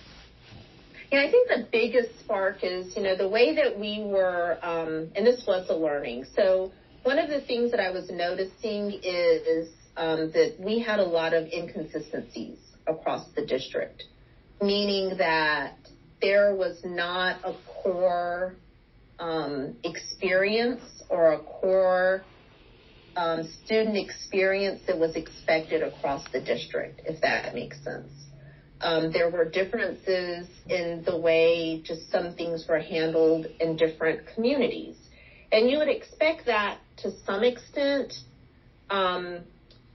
Yeah, 1.12 1.22
I 1.22 1.32
think 1.32 1.48
the 1.50 1.68
biggest 1.72 2.20
spark 2.20 2.64
is, 2.64 2.96
you 2.96 3.02
know, 3.02 3.16
the 3.16 3.28
way 3.28 3.56
that 3.56 3.80
we 3.80 4.04
were, 4.04 4.60
um, 4.62 5.12
and 5.16 5.26
this 5.26 5.44
was 5.48 5.68
a 5.70 5.76
learning. 5.76 6.26
So 6.36 6.72
one 7.04 7.18
of 7.18 7.30
the 7.30 7.42
things 7.42 7.72
that 7.72 7.80
I 7.80 7.90
was 7.90 8.10
noticing 8.12 9.00
is 9.04 9.70
um, 9.98 10.32
that 10.32 10.56
we 10.60 10.80
had 10.80 11.00
a 11.00 11.04
lot 11.04 11.34
of 11.34 11.48
inconsistencies 11.48 12.60
across 12.86 13.28
the 13.36 13.46
district, 13.46 14.04
meaning 14.62 15.18
that 15.18 15.78
there 16.22 16.56
was 16.56 16.80
not 16.84 17.40
a 17.44 17.56
core 17.82 18.56
um, 19.20 19.76
experience 19.84 20.82
or 21.10 21.34
a 21.34 21.40
core 21.40 22.24
um, 23.20 23.44
student 23.66 23.98
experience 23.98 24.82
that 24.88 24.98
was 24.98 25.16
expected 25.16 25.84
across 25.84 26.24
the 26.32 26.40
district, 26.40 27.02
if 27.06 27.20
that 27.22 27.54
makes 27.54 27.84
sense. 27.84 28.12
Um, 28.80 29.12
there 29.12 29.30
were 29.30 29.44
differences 29.44 30.48
in 30.70 31.04
the 31.06 31.18
way 31.18 31.82
just 31.84 32.10
some 32.12 32.34
things 32.36 32.66
were 32.70 32.80
handled 32.80 33.48
in 33.60 33.76
different 33.76 34.22
communities. 34.34 34.96
And 35.52 35.70
you 35.70 35.80
would 35.80 35.90
expect 35.90 36.46
that 36.46 36.78
to 36.98 37.12
some 37.26 37.44
extent. 37.44 38.14
Um, 38.90 39.40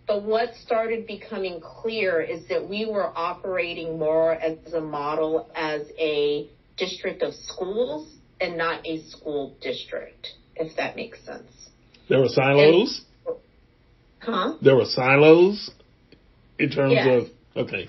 but 0.07 0.23
what 0.23 0.55
started 0.63 1.07
becoming 1.07 1.63
clear 1.63 2.21
is 2.21 2.47
that 2.49 2.69
we 2.69 2.85
were 2.85 3.11
operating 3.17 3.99
more 3.99 4.35
as 4.35 4.75
a 4.75 4.83
model 4.83 5.49
as 5.55 5.81
a 5.99 6.51
district 6.77 7.23
of 7.23 7.33
schools 7.33 8.13
and 8.39 8.59
not 8.59 8.87
a 8.87 9.03
school 9.05 9.57
district, 9.63 10.29
if 10.57 10.77
that 10.77 10.95
makes 10.95 11.25
sense. 11.25 11.71
There 12.11 12.21
were 12.21 12.29
silos? 12.29 12.99
And, 12.99 13.07
huh? 14.25 14.55
There 14.63 14.77
were 14.77 14.87
silos 14.87 15.71
in 16.59 16.71
terms 16.71 16.93
yes. 16.95 17.07
of, 17.55 17.67
okay. 17.67 17.89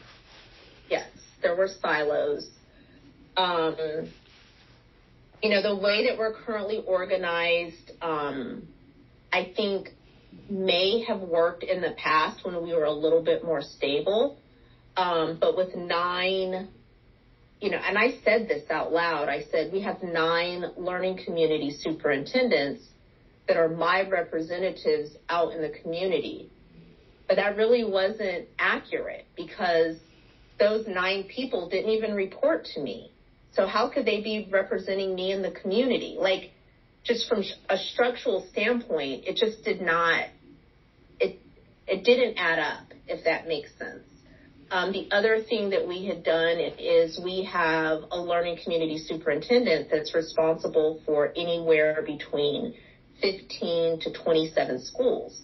Yes, 0.89 1.09
there 1.41 1.55
were 1.55 1.67
silos. 1.67 2.49
Um, 3.37 4.09
you 5.41 5.49
know, 5.49 5.61
the 5.61 5.75
way 5.75 6.07
that 6.07 6.17
we're 6.17 6.33
currently 6.33 6.83
organized, 6.85 7.91
um, 8.01 8.67
I 9.31 9.51
think 9.55 9.89
may 10.49 11.03
have 11.07 11.21
worked 11.21 11.63
in 11.63 11.81
the 11.81 11.93
past 11.97 12.45
when 12.45 12.61
we 12.63 12.73
were 12.73 12.85
a 12.85 12.93
little 12.93 13.23
bit 13.23 13.43
more 13.43 13.61
stable. 13.61 14.37
Um, 14.97 15.37
but 15.41 15.57
with 15.57 15.75
nine 15.75 16.69
you 17.61 17.71
know, 17.71 17.77
and 17.77 17.97
I 17.97 18.19
said 18.23 18.47
this 18.47 18.69
out 18.69 18.91
loud. 18.91 19.29
I 19.29 19.43
said, 19.51 19.71
we 19.71 19.81
have 19.81 20.03
nine 20.03 20.65
learning 20.77 21.21
community 21.25 21.71
superintendents 21.71 22.83
that 23.47 23.57
are 23.57 23.69
my 23.69 24.07
representatives 24.07 25.11
out 25.29 25.53
in 25.53 25.61
the 25.61 25.69
community. 25.69 26.49
But 27.27 27.35
that 27.37 27.55
really 27.55 27.83
wasn't 27.83 28.47
accurate 28.59 29.25
because 29.35 29.97
those 30.59 30.85
nine 30.87 31.23
people 31.23 31.69
didn't 31.69 31.91
even 31.91 32.13
report 32.13 32.65
to 32.75 32.81
me. 32.81 33.11
So 33.53 33.65
how 33.67 33.89
could 33.89 34.05
they 34.05 34.21
be 34.21 34.47
representing 34.51 35.15
me 35.15 35.31
in 35.31 35.41
the 35.41 35.51
community? 35.51 36.15
Like, 36.17 36.51
just 37.03 37.27
from 37.29 37.43
a 37.69 37.77
structural 37.77 38.47
standpoint, 38.51 39.25
it 39.25 39.35
just 39.35 39.63
did 39.63 39.81
not, 39.81 40.25
it, 41.19 41.39
it 41.87 42.03
didn't 42.03 42.37
add 42.37 42.59
up, 42.59 42.93
if 43.07 43.23
that 43.25 43.47
makes 43.47 43.69
sense. 43.77 44.03
Um, 44.71 44.91
the 44.91 45.07
other 45.11 45.41
thing 45.47 45.69
that 45.69 45.87
we 45.87 46.05
had 46.05 46.23
done 46.23 46.57
is 46.79 47.19
we 47.23 47.47
have 47.51 48.01
a 48.11 48.19
learning 48.19 48.57
community 48.63 48.97
superintendent 48.97 49.89
that's 49.91 50.15
responsible 50.15 51.01
for 51.05 51.31
anywhere 51.35 52.03
between 52.05 52.73
15 53.21 53.99
to 54.01 54.13
27 54.13 54.79
schools. 54.81 55.41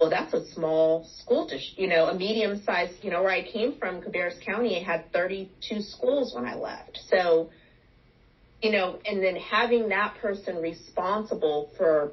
Well, 0.00 0.10
that's 0.10 0.34
a 0.34 0.44
small 0.52 1.06
school 1.20 1.46
district, 1.46 1.78
you 1.78 1.86
know, 1.86 2.06
a 2.06 2.14
medium 2.14 2.60
sized, 2.64 3.04
you 3.04 3.10
know, 3.10 3.22
where 3.22 3.30
I 3.30 3.48
came 3.48 3.78
from, 3.78 4.02
Cabarrus 4.02 4.44
County, 4.44 4.76
I 4.76 4.82
had 4.82 5.12
32 5.12 5.80
schools 5.80 6.34
when 6.34 6.44
I 6.44 6.54
left. 6.54 6.98
So, 7.08 7.50
you 8.60 8.72
know, 8.72 8.98
and 9.06 9.22
then 9.22 9.36
having 9.36 9.90
that 9.90 10.16
person 10.20 10.56
responsible 10.56 11.70
for 11.76 12.12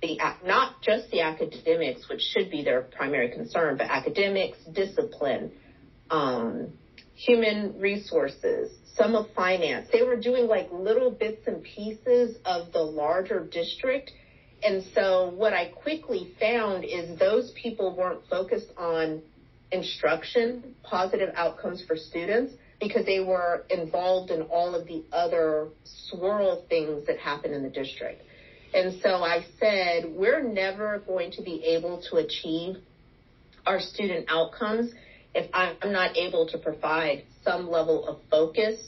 the, 0.00 0.18
not 0.44 0.80
just 0.80 1.10
the 1.10 1.20
academics, 1.20 2.08
which 2.08 2.22
should 2.22 2.50
be 2.50 2.64
their 2.64 2.82
primary 2.82 3.30
concern, 3.30 3.76
but 3.76 3.88
academics, 3.90 4.56
discipline, 4.72 5.52
um, 6.10 6.72
human 7.14 7.78
resources, 7.78 8.72
some 8.96 9.14
of 9.14 9.26
finance. 9.34 9.88
They 9.92 10.02
were 10.02 10.18
doing 10.18 10.46
like 10.46 10.68
little 10.72 11.10
bits 11.10 11.46
and 11.46 11.62
pieces 11.62 12.36
of 12.46 12.72
the 12.72 12.80
larger 12.80 13.46
district. 13.46 14.10
And 14.62 14.84
so 14.94 15.30
what 15.30 15.52
I 15.52 15.68
quickly 15.68 16.34
found 16.38 16.84
is 16.84 17.18
those 17.18 17.52
people 17.52 17.96
weren't 17.96 18.20
focused 18.28 18.70
on 18.76 19.22
instruction, 19.72 20.74
positive 20.82 21.32
outcomes 21.34 21.82
for 21.86 21.96
students, 21.96 22.52
because 22.80 23.06
they 23.06 23.20
were 23.20 23.64
involved 23.70 24.30
in 24.30 24.42
all 24.42 24.74
of 24.74 24.86
the 24.86 25.04
other 25.12 25.68
swirl 25.84 26.64
things 26.68 27.06
that 27.06 27.18
happen 27.18 27.52
in 27.52 27.62
the 27.62 27.68
district. 27.68 28.22
And 28.72 29.00
so 29.02 29.22
I 29.22 29.44
said, 29.58 30.04
we're 30.08 30.42
never 30.42 31.02
going 31.06 31.32
to 31.32 31.42
be 31.42 31.64
able 31.64 32.02
to 32.10 32.16
achieve 32.16 32.76
our 33.66 33.80
student 33.80 34.26
outcomes 34.28 34.92
if 35.34 35.50
I'm 35.52 35.92
not 35.92 36.16
able 36.16 36.48
to 36.48 36.58
provide 36.58 37.24
some 37.44 37.68
level 37.68 38.06
of 38.06 38.20
focus 38.30 38.80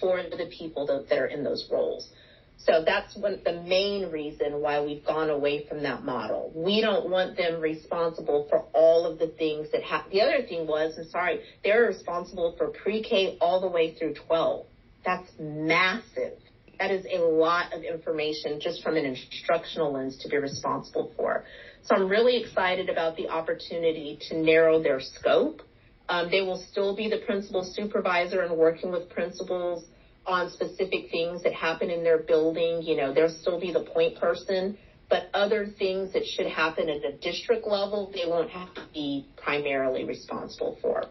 for 0.00 0.22
the 0.22 0.50
people 0.58 0.86
that, 0.86 1.18
are 1.18 1.26
in 1.26 1.42
those 1.42 1.68
roles. 1.70 2.10
So 2.58 2.82
that's 2.84 3.16
one, 3.16 3.40
the 3.44 3.62
main 3.62 4.10
reason 4.10 4.60
why 4.60 4.82
we've 4.82 5.04
gone 5.04 5.30
away 5.30 5.66
from 5.68 5.82
that 5.82 6.04
model. 6.04 6.52
We 6.54 6.80
don't 6.80 7.10
want 7.10 7.36
them 7.36 7.60
responsible 7.60 8.46
for 8.48 8.64
all 8.72 9.06
of 9.06 9.18
the 9.18 9.28
things 9.28 9.70
that 9.72 9.82
happen. 9.82 10.10
The 10.10 10.22
other 10.22 10.42
thing 10.46 10.66
was, 10.66 10.94
I'm 10.98 11.08
sorry, 11.08 11.40
they're 11.62 11.82
responsible 11.82 12.54
for 12.58 12.68
pre-K 12.68 13.38
all 13.40 13.60
the 13.60 13.68
way 13.68 13.94
through 13.94 14.14
12. 14.26 14.66
That's 15.04 15.30
massive. 15.38 16.38
That 16.78 16.90
is 16.90 17.06
a 17.10 17.18
lot 17.18 17.72
of 17.72 17.82
information 17.82 18.58
just 18.60 18.82
from 18.82 18.96
an 18.96 19.04
instructional 19.04 19.92
lens 19.92 20.18
to 20.22 20.28
be 20.28 20.36
responsible 20.36 21.12
for. 21.16 21.44
So 21.82 21.94
I'm 21.94 22.08
really 22.08 22.42
excited 22.42 22.88
about 22.88 23.16
the 23.16 23.28
opportunity 23.28 24.18
to 24.28 24.38
narrow 24.38 24.82
their 24.82 25.00
scope 25.00 25.62
um, 26.08 26.30
they 26.30 26.42
will 26.42 26.64
still 26.70 26.94
be 26.94 27.08
the 27.08 27.18
principal 27.26 27.64
supervisor 27.64 28.42
and 28.42 28.56
working 28.56 28.92
with 28.92 29.10
principals 29.10 29.84
on 30.26 30.50
specific 30.50 31.10
things 31.10 31.42
that 31.42 31.52
happen 31.52 31.90
in 31.90 32.02
their 32.02 32.18
building. 32.18 32.82
You 32.82 32.96
know, 32.96 33.14
they'll 33.14 33.28
still 33.28 33.60
be 33.60 33.72
the 33.72 33.84
point 33.84 34.18
person, 34.18 34.76
but 35.08 35.30
other 35.34 35.66
things 35.78 36.12
that 36.12 36.26
should 36.26 36.46
happen 36.46 36.88
at 36.88 37.04
a 37.04 37.16
district 37.16 37.66
level, 37.66 38.10
they 38.12 38.28
won't 38.28 38.50
have 38.50 38.74
to 38.74 38.82
be 38.92 39.26
primarily 39.36 40.04
responsible 40.04 40.78
for. 40.82 41.04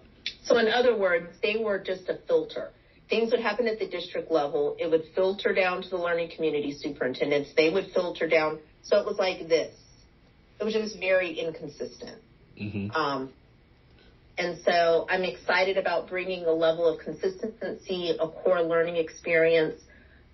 So 0.44 0.58
in 0.58 0.68
other 0.68 0.98
words, 0.98 1.28
they 1.42 1.58
were 1.58 1.80
just 1.80 2.10
a 2.10 2.20
filter. 2.28 2.72
Things 3.10 3.32
would 3.32 3.42
happen 3.42 3.68
at 3.68 3.80
the 3.80 3.88
district 3.88 4.32
level. 4.32 4.76
It 4.80 4.90
would 4.90 5.04
filter 5.14 5.54
down 5.54 5.84
to 5.84 5.90
the 5.90 5.98
learning 5.98 6.32
community 6.36 6.76
superintendents. 6.78 7.52
They 7.56 7.70
would 7.70 7.92
filter 7.94 8.28
down. 8.28 8.60
So 8.82 8.98
it 9.00 9.06
was 9.06 9.18
like 9.18 9.48
this. 9.48 9.76
It 10.60 10.64
was 10.64 10.74
just 10.74 11.00
very 11.00 11.34
inconsistent. 11.34 12.22
Mm-hmm. 12.60 12.92
Um, 12.92 13.32
and 14.38 14.60
so 14.66 15.06
I'm 15.10 15.24
excited 15.24 15.78
about 15.78 16.10
bringing 16.10 16.46
a 16.46 16.52
level 16.52 16.88
of 16.88 17.00
consistency, 17.00 18.16
a 18.20 18.28
core 18.28 18.62
learning 18.62 18.98
experience, 18.98 19.82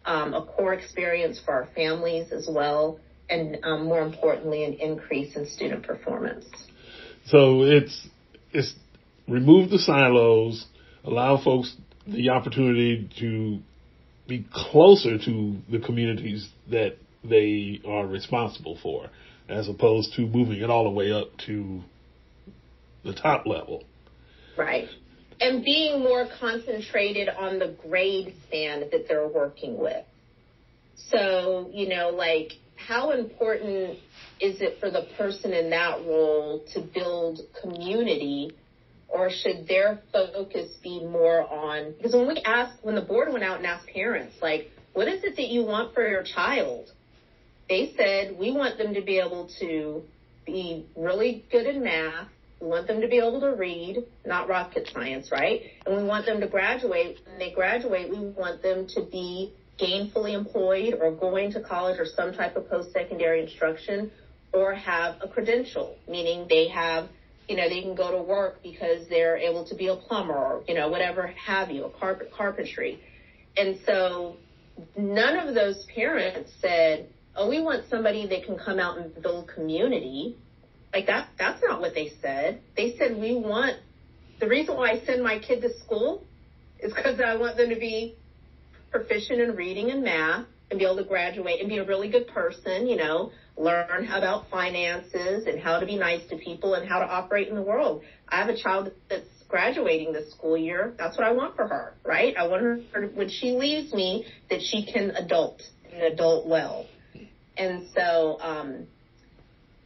um, 0.06 0.34
a 0.34 0.44
core 0.44 0.74
experience 0.74 1.40
for 1.44 1.54
our 1.54 1.68
families 1.76 2.32
as 2.32 2.50
well, 2.52 3.00
and 3.30 3.60
um, 3.64 3.86
more 3.86 4.02
importantly, 4.02 4.64
an 4.64 4.74
increase 4.74 5.36
in 5.36 5.48
student 5.48 5.86
performance. 5.86 6.46
So 7.28 7.62
it's 7.64 8.08
it's 8.52 8.74
remove 9.28 9.70
the 9.70 9.78
silos, 9.78 10.66
allow 11.04 11.42
folks 11.42 11.76
the 12.08 12.30
opportunity 12.30 13.10
to 13.20 13.60
be 14.28 14.48
closer 14.52 15.18
to 15.18 15.58
the 15.70 15.80
communities 15.80 16.50
that 16.72 16.98
they 17.24 17.82
are 17.88 18.08
responsible 18.08 18.80
for, 18.82 19.10
as 19.48 19.70
opposed 19.70 20.14
to 20.16 20.24
moving 20.24 20.62
it 20.62 20.70
all 20.72 20.86
the 20.86 20.90
way 20.90 21.12
up 21.12 21.38
to 21.46 21.82
the 23.04 23.14
top 23.14 23.46
level. 23.46 23.84
Right. 24.58 24.88
And 25.40 25.64
being 25.64 26.02
more 26.02 26.28
concentrated 26.40 27.30
on 27.30 27.60
the 27.60 27.76
grade 27.88 28.36
span 28.48 28.82
that 28.92 29.08
they're 29.08 29.28
working 29.28 29.78
with. 29.78 30.06
So, 31.10 31.70
you 31.74 31.90
know, 31.90 32.10
like 32.10 32.54
how 32.76 33.12
important 33.12 33.98
is 34.40 34.62
it 34.62 34.80
for 34.80 34.90
the 34.90 35.08
person 35.18 35.54
in 35.54 35.70
that 35.70 36.00
role 36.06 36.64
to 36.74 36.82
build 36.82 37.40
community 37.62 38.52
or 39.08 39.30
should 39.30 39.68
their 39.68 40.02
focus 40.12 40.70
be 40.82 41.00
more 41.00 41.42
on 41.42 41.94
because 41.98 42.14
when 42.14 42.28
we 42.28 42.42
asked 42.46 42.84
when 42.84 42.96
the 42.96 43.02
board 43.02 43.32
went 43.32 43.44
out 43.44 43.58
and 43.58 43.66
asked 43.66 43.88
parents 43.88 44.36
like 44.42 44.72
what 44.94 45.08
is 45.08 45.24
it 45.24 45.36
that 45.36 45.48
you 45.48 45.64
want 45.64 45.94
for 45.94 46.08
your 46.08 46.24
child 46.24 46.90
they 47.70 47.94
said 47.96 48.38
we 48.40 48.52
want 48.52 48.78
them 48.78 48.94
to 48.94 49.02
be 49.02 49.20
able 49.20 49.50
to 49.60 50.02
be 50.46 50.86
really 50.96 51.46
good 51.52 51.68
in 51.68 51.84
math 51.84 52.28
we 52.62 52.68
want 52.68 52.88
them 52.88 53.02
to 53.02 53.08
be 53.08 53.18
able 53.18 53.40
to 53.40 53.50
read 53.50 54.04
not 54.26 54.48
rocket 54.48 54.90
science 54.94 55.32
right 55.32 55.62
and 55.86 55.96
we 55.96 56.04
want 56.04 56.26
them 56.26 56.40
to 56.40 56.48
graduate 56.48 57.20
when 57.26 57.40
they 57.40 57.52
graduate 57.52 58.10
we 58.10 58.20
want 58.20 58.62
them 58.62 58.88
to 58.88 59.02
be 59.12 59.54
gainfully 59.80 60.34
employed 60.34 60.94
or 61.02 61.12
going 61.12 61.52
to 61.52 61.62
college 61.62 62.00
or 62.00 62.06
some 62.06 62.34
type 62.34 62.56
of 62.56 62.70
post-secondary 62.70 63.42
instruction 63.42 64.12
or 64.54 64.74
have 64.74 65.16
a 65.22 65.28
credential 65.28 65.98
meaning 66.08 66.46
they 66.50 66.68
have 66.68 67.10
you 67.52 67.58
know, 67.58 67.68
they 67.68 67.82
can 67.82 67.96
go 67.96 68.12
to 68.12 68.22
work 68.22 68.64
because 68.64 69.10
they're 69.10 69.36
able 69.36 69.66
to 69.66 69.76
be 69.76 69.88
a 69.88 69.96
plumber 69.98 70.34
or, 70.34 70.64
you 70.70 70.74
know, 70.74 70.88
whatever 70.88 71.28
have 71.28 71.70
you, 71.70 71.84
a 71.84 71.90
carpet 71.90 72.32
carpentry. 72.34 72.98
And 73.58 73.78
so 73.86 74.38
none 74.98 75.36
of 75.38 75.54
those 75.54 75.86
parents 75.94 76.50
said, 76.62 77.10
oh, 77.36 77.50
we 77.50 77.62
want 77.62 77.90
somebody 77.90 78.26
that 78.28 78.46
can 78.46 78.58
come 78.58 78.80
out 78.80 78.98
and 79.00 79.22
build 79.22 79.50
community. 79.54 80.38
Like 80.94 81.08
that, 81.08 81.30
that's 81.38 81.62
not 81.64 81.80
what 81.80 81.94
they 81.94 82.12
said. 82.22 82.62
They 82.76 82.96
said, 82.98 83.18
we 83.18 83.36
want, 83.36 83.78
the 84.40 84.48
reason 84.48 84.76
why 84.76 84.92
I 84.92 85.06
send 85.06 85.24
my 85.24 85.40
kid 85.40 85.62
to 85.62 85.74
school 85.80 86.24
is 86.80 86.94
because 86.94 87.20
I 87.20 87.36
want 87.38 87.58
them 87.58 87.70
to 87.70 87.80
be 87.80 88.16
proficient 88.92 89.40
in 89.40 89.56
reading 89.56 89.92
and 89.92 90.04
math 90.04 90.46
and 90.70 90.80
be 90.80 90.86
able 90.86 90.98
to 90.98 91.04
graduate 91.04 91.60
and 91.60 91.70
be 91.70 91.78
a 91.78 91.86
really 91.86 92.10
good 92.10 92.28
person, 92.28 92.88
you 92.88 92.98
know, 92.98 93.32
learn 93.58 94.08
about 94.08 94.50
finances 94.50 95.46
and 95.46 95.60
how 95.60 95.80
to 95.80 95.86
be 95.86 95.98
nice 95.98 96.28
to 96.30 96.38
people 96.38 96.74
and 96.74 96.88
how 96.90 97.00
to 97.00 97.06
operate 97.06 97.48
in 97.48 97.56
the 97.56 97.62
world. 97.62 98.04
I 98.28 98.38
have 98.38 98.50
a 98.50 98.58
child 98.58 98.92
that's 99.10 99.28
graduating 99.48 100.14
this 100.14 100.32
school 100.32 100.58
year. 100.58 100.94
That's 100.98 101.18
what 101.18 101.28
I 101.28 101.32
want 101.34 101.56
for 101.56 101.68
her, 101.68 101.94
right? 102.06 102.36
I 102.38 102.48
want 102.48 102.62
her 102.94 103.08
when 103.14 103.30
she 103.30 103.52
leaves 103.52 103.94
me 103.94 104.26
that 104.50 104.62
she 104.62 104.86
can 104.86 105.12
adult 105.12 105.62
and 105.92 106.02
adult 106.02 106.48
well. 106.48 106.88
And 107.58 107.88
so, 107.94 108.40
um, 108.42 108.88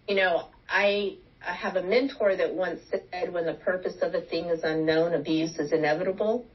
you 0.08 0.16
know, 0.16 0.50
I, 0.70 1.18
I 1.46 1.54
have 1.54 1.76
a 1.76 1.84
mentor 1.84 2.36
that 2.36 2.54
once 2.54 2.82
said, 2.90 3.34
when 3.34 3.46
the 3.46 3.54
purpose 3.54 3.96
of 4.02 4.14
a 4.14 4.22
thing 4.22 4.46
is 4.46 4.64
unknown, 4.64 5.14
abuse 5.14 5.58
is 5.60 5.72
inevitable. 5.72 6.46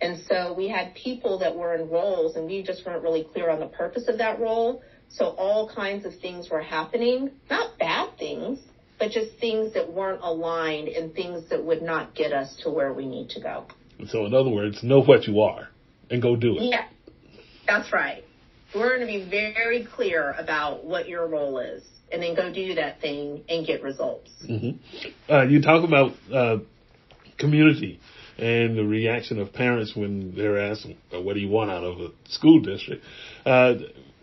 And 0.00 0.18
so 0.28 0.54
we 0.54 0.68
had 0.68 0.94
people 0.94 1.38
that 1.40 1.54
were 1.54 1.74
in 1.74 1.88
roles 1.88 2.36
and 2.36 2.46
we 2.46 2.62
just 2.62 2.86
weren't 2.86 3.02
really 3.02 3.26
clear 3.32 3.50
on 3.50 3.58
the 3.60 3.66
purpose 3.66 4.08
of 4.08 4.18
that 4.18 4.38
role. 4.38 4.82
So 5.08 5.26
all 5.26 5.68
kinds 5.74 6.04
of 6.04 6.12
things 6.20 6.50
were 6.50 6.60
happening, 6.60 7.30
not 7.50 7.78
bad 7.78 8.16
things, 8.18 8.60
but 8.98 9.10
just 9.10 9.38
things 9.40 9.74
that 9.74 9.92
weren't 9.92 10.20
aligned 10.22 10.88
and 10.88 11.14
things 11.14 11.48
that 11.50 11.64
would 11.64 11.82
not 11.82 12.14
get 12.14 12.32
us 12.32 12.56
to 12.62 12.70
where 12.70 12.92
we 12.92 13.06
need 13.06 13.30
to 13.30 13.40
go. 13.40 13.66
So 14.08 14.26
in 14.26 14.34
other 14.34 14.50
words, 14.50 14.82
know 14.82 15.02
what 15.02 15.26
you 15.26 15.40
are 15.40 15.68
and 16.10 16.22
go 16.22 16.36
do 16.36 16.56
it. 16.58 16.62
Yeah, 16.64 16.86
that's 17.66 17.92
right. 17.92 18.24
We're 18.74 18.96
going 18.96 19.00
to 19.00 19.06
be 19.06 19.28
very 19.28 19.84
clear 19.84 20.34
about 20.38 20.84
what 20.84 21.08
your 21.08 21.26
role 21.26 21.58
is 21.58 21.82
and 22.12 22.22
then 22.22 22.34
go 22.34 22.52
do 22.52 22.74
that 22.74 23.00
thing 23.00 23.44
and 23.48 23.66
get 23.66 23.82
results. 23.82 24.30
Mm-hmm. 24.44 25.32
Uh, 25.32 25.42
you 25.44 25.62
talk 25.62 25.84
about 25.84 26.12
uh, 26.32 26.58
community 27.38 28.00
and 28.38 28.76
the 28.76 28.84
reaction 28.84 29.40
of 29.40 29.52
parents 29.52 29.94
when 29.96 30.34
they're 30.34 30.58
asked, 30.58 30.86
what 31.10 31.34
do 31.34 31.40
you 31.40 31.48
want 31.48 31.70
out 31.70 31.84
of 31.84 32.00
a 32.00 32.08
school 32.28 32.60
district? 32.60 33.04
Uh, 33.44 33.74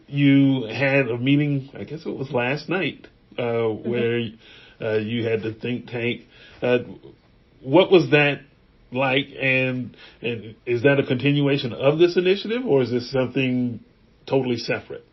you 0.07 0.65
had 0.65 1.07
a 1.07 1.17
meeting, 1.17 1.69
I 1.73 1.83
guess 1.83 2.05
it 2.05 2.15
was 2.15 2.31
last 2.31 2.69
night, 2.69 3.07
uh, 3.37 3.41
mm-hmm. 3.41 3.89
where 3.89 4.19
uh, 4.81 4.97
you 4.97 5.27
had 5.27 5.41
the 5.41 5.53
think 5.53 5.87
tank. 5.87 6.21
Uh, 6.61 6.79
what 7.61 7.91
was 7.91 8.11
that 8.11 8.41
like, 8.91 9.25
and 9.39 9.97
and 10.21 10.55
is 10.65 10.83
that 10.83 10.99
a 10.99 11.05
continuation 11.05 11.73
of 11.73 11.97
this 11.97 12.15
initiative, 12.15 12.65
or 12.65 12.83
is 12.83 12.91
this 12.91 13.11
something 13.11 13.83
totally 14.27 14.57
separate? 14.57 15.05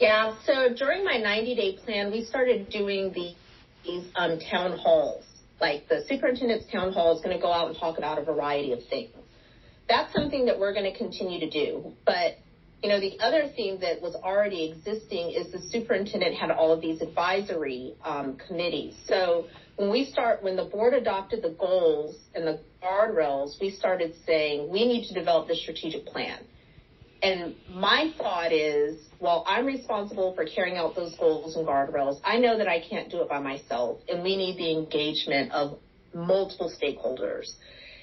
Yeah. 0.00 0.36
So 0.44 0.74
during 0.74 1.04
my 1.04 1.16
90 1.16 1.54
day 1.54 1.78
plan, 1.84 2.10
we 2.10 2.24
started 2.24 2.68
doing 2.70 3.12
the, 3.12 3.34
these 3.84 4.04
um, 4.16 4.38
town 4.50 4.78
halls. 4.78 5.24
Like 5.60 5.88
the 5.88 6.02
superintendent's 6.08 6.70
town 6.72 6.92
hall 6.92 7.16
is 7.16 7.22
going 7.22 7.36
to 7.36 7.40
go 7.40 7.52
out 7.52 7.68
and 7.68 7.78
talk 7.78 7.98
about 7.98 8.18
a 8.18 8.24
variety 8.24 8.72
of 8.72 8.80
things. 8.90 9.14
That's 9.88 10.12
something 10.12 10.46
that 10.46 10.58
we're 10.58 10.72
going 10.72 10.90
to 10.90 10.96
continue 10.96 11.38
to 11.40 11.50
do, 11.50 11.92
but 12.04 12.38
you 12.82 12.88
know, 12.88 12.98
the 12.98 13.18
other 13.20 13.48
thing 13.54 13.78
that 13.80 14.02
was 14.02 14.16
already 14.16 14.72
existing 14.72 15.30
is 15.30 15.52
the 15.52 15.60
superintendent 15.70 16.34
had 16.34 16.50
all 16.50 16.72
of 16.72 16.80
these 16.80 17.00
advisory 17.00 17.94
um, 18.04 18.36
committees. 18.48 18.96
So 19.06 19.46
when 19.76 19.90
we 19.90 20.06
start, 20.06 20.42
when 20.42 20.56
the 20.56 20.64
board 20.64 20.92
adopted 20.92 21.42
the 21.42 21.56
goals 21.60 22.16
and 22.34 22.44
the 22.44 22.58
guardrails, 22.82 23.60
we 23.60 23.70
started 23.70 24.14
saying 24.26 24.68
we 24.68 24.84
need 24.84 25.06
to 25.06 25.14
develop 25.14 25.46
the 25.46 25.54
strategic 25.54 26.06
plan. 26.06 26.40
And 27.22 27.54
my 27.70 28.12
thought 28.18 28.52
is, 28.52 28.98
while 29.20 29.44
I'm 29.46 29.64
responsible 29.64 30.34
for 30.34 30.44
carrying 30.44 30.76
out 30.76 30.96
those 30.96 31.14
goals 31.14 31.54
and 31.54 31.64
guardrails. 31.66 32.20
I 32.24 32.38
know 32.38 32.58
that 32.58 32.66
I 32.66 32.80
can't 32.80 33.08
do 33.08 33.22
it 33.22 33.28
by 33.28 33.38
myself, 33.38 34.00
and 34.08 34.24
we 34.24 34.36
need 34.36 34.58
the 34.58 34.72
engagement 34.72 35.52
of 35.52 35.78
multiple 36.12 36.70
stakeholders. 36.70 37.54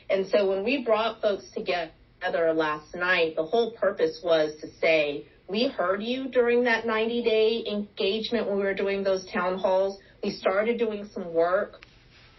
And 0.09 0.25
so 0.27 0.49
when 0.49 0.63
we 0.63 0.85
brought 0.85 1.21
folks 1.21 1.49
together 1.53 2.53
last 2.53 2.95
night, 2.95 3.35
the 3.35 3.43
whole 3.43 3.73
purpose 3.73 4.21
was 4.23 4.53
to 4.61 4.67
say, 4.79 5.25
we 5.49 5.67
heard 5.67 6.01
you 6.01 6.29
during 6.29 6.63
that 6.63 6.85
90 6.85 7.23
day 7.23 7.65
engagement 7.69 8.47
when 8.47 8.57
we 8.57 8.63
were 8.63 8.73
doing 8.73 9.03
those 9.03 9.25
town 9.31 9.59
halls. 9.59 9.99
We 10.23 10.31
started 10.31 10.79
doing 10.79 11.09
some 11.13 11.33
work. 11.33 11.85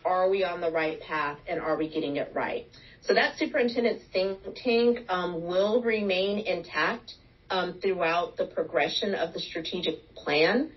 Are 0.04 0.28
we 0.30 0.44
on 0.44 0.60
the 0.60 0.70
right 0.70 1.00
path 1.00 1.38
and 1.48 1.60
are 1.60 1.76
we 1.76 1.88
getting 1.88 2.16
it 2.16 2.32
right? 2.34 2.66
So 3.02 3.14
that 3.14 3.36
superintendent's 3.38 4.04
think 4.12 4.38
tank 4.56 5.00
um, 5.08 5.42
will 5.42 5.82
remain 5.82 6.46
intact 6.46 7.14
um, 7.50 7.80
throughout 7.80 8.36
the 8.36 8.46
progression 8.46 9.14
of 9.14 9.32
the 9.32 9.40
strategic 9.40 10.14
plan. 10.14 10.70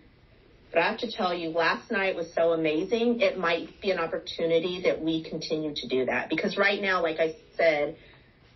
But 0.71 0.81
I 0.81 0.89
have 0.89 0.99
to 0.99 1.11
tell 1.11 1.33
you, 1.33 1.49
last 1.49 1.91
night 1.91 2.15
was 2.15 2.33
so 2.33 2.51
amazing. 2.53 3.21
It 3.21 3.37
might 3.37 3.79
be 3.81 3.91
an 3.91 3.99
opportunity 3.99 4.81
that 4.85 4.99
we 4.99 5.23
continue 5.23 5.73
to 5.75 5.87
do 5.87 6.05
that 6.05 6.29
because 6.29 6.57
right 6.57 6.81
now, 6.81 7.03
like 7.03 7.19
I 7.19 7.35
said, 7.55 7.95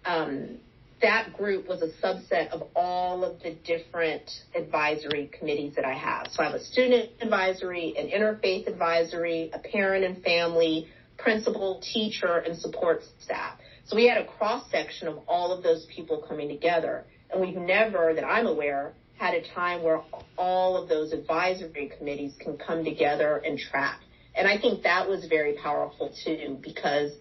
um, 0.04 0.58
that 1.02 1.34
group 1.38 1.68
was 1.68 1.82
a 1.82 1.90
subset 2.04 2.50
of 2.50 2.68
all 2.76 3.24
of 3.24 3.42
the 3.42 3.52
different 3.66 4.30
advisory 4.56 5.30
committees 5.38 5.76
that 5.76 5.86
I 5.86 5.94
have. 5.94 6.28
So 6.32 6.42
I 6.42 6.48
have 6.48 6.56
a 6.56 6.64
student 6.64 7.12
advisory, 7.22 7.94
an 7.98 8.10
interfaith 8.10 8.68
advisory, 8.68 9.52
a 9.54 9.60
parent 9.60 10.04
and 10.04 10.24
family, 10.24 10.88
principal, 11.18 11.82
teacher, 11.82 12.38
and 12.38 12.58
support 12.58 13.02
staff. 13.20 13.60
So 13.86 13.96
we 13.96 14.08
had 14.08 14.18
a 14.18 14.26
cross 14.26 14.70
section 14.72 15.08
of 15.08 15.20
all 15.28 15.52
of 15.52 15.64
those 15.64 15.86
people 15.96 16.26
coming 16.28 16.50
together. 16.50 17.06
And 17.32 17.42
we've 17.42 17.56
never, 17.56 18.14
that 18.14 18.26
I'm 18.26 18.48
aware, 18.48 18.94
had 19.18 19.34
a 19.34 19.48
time 19.54 19.84
where 19.84 20.02
all 20.38 20.82
of 20.82 20.90
those 20.90 21.12
advisory 21.12 21.92
committees 21.98 22.34
can 22.40 22.58
come 22.58 22.84
together 22.84 23.38
and 23.38 23.58
track. 23.58 24.00
And 24.36 24.48
I 24.48 24.58
think 24.60 24.84
that 24.84 25.10
was 25.10 25.26
very 25.26 25.54
powerful 25.54 26.14
too, 26.24 26.58
because 26.62 27.12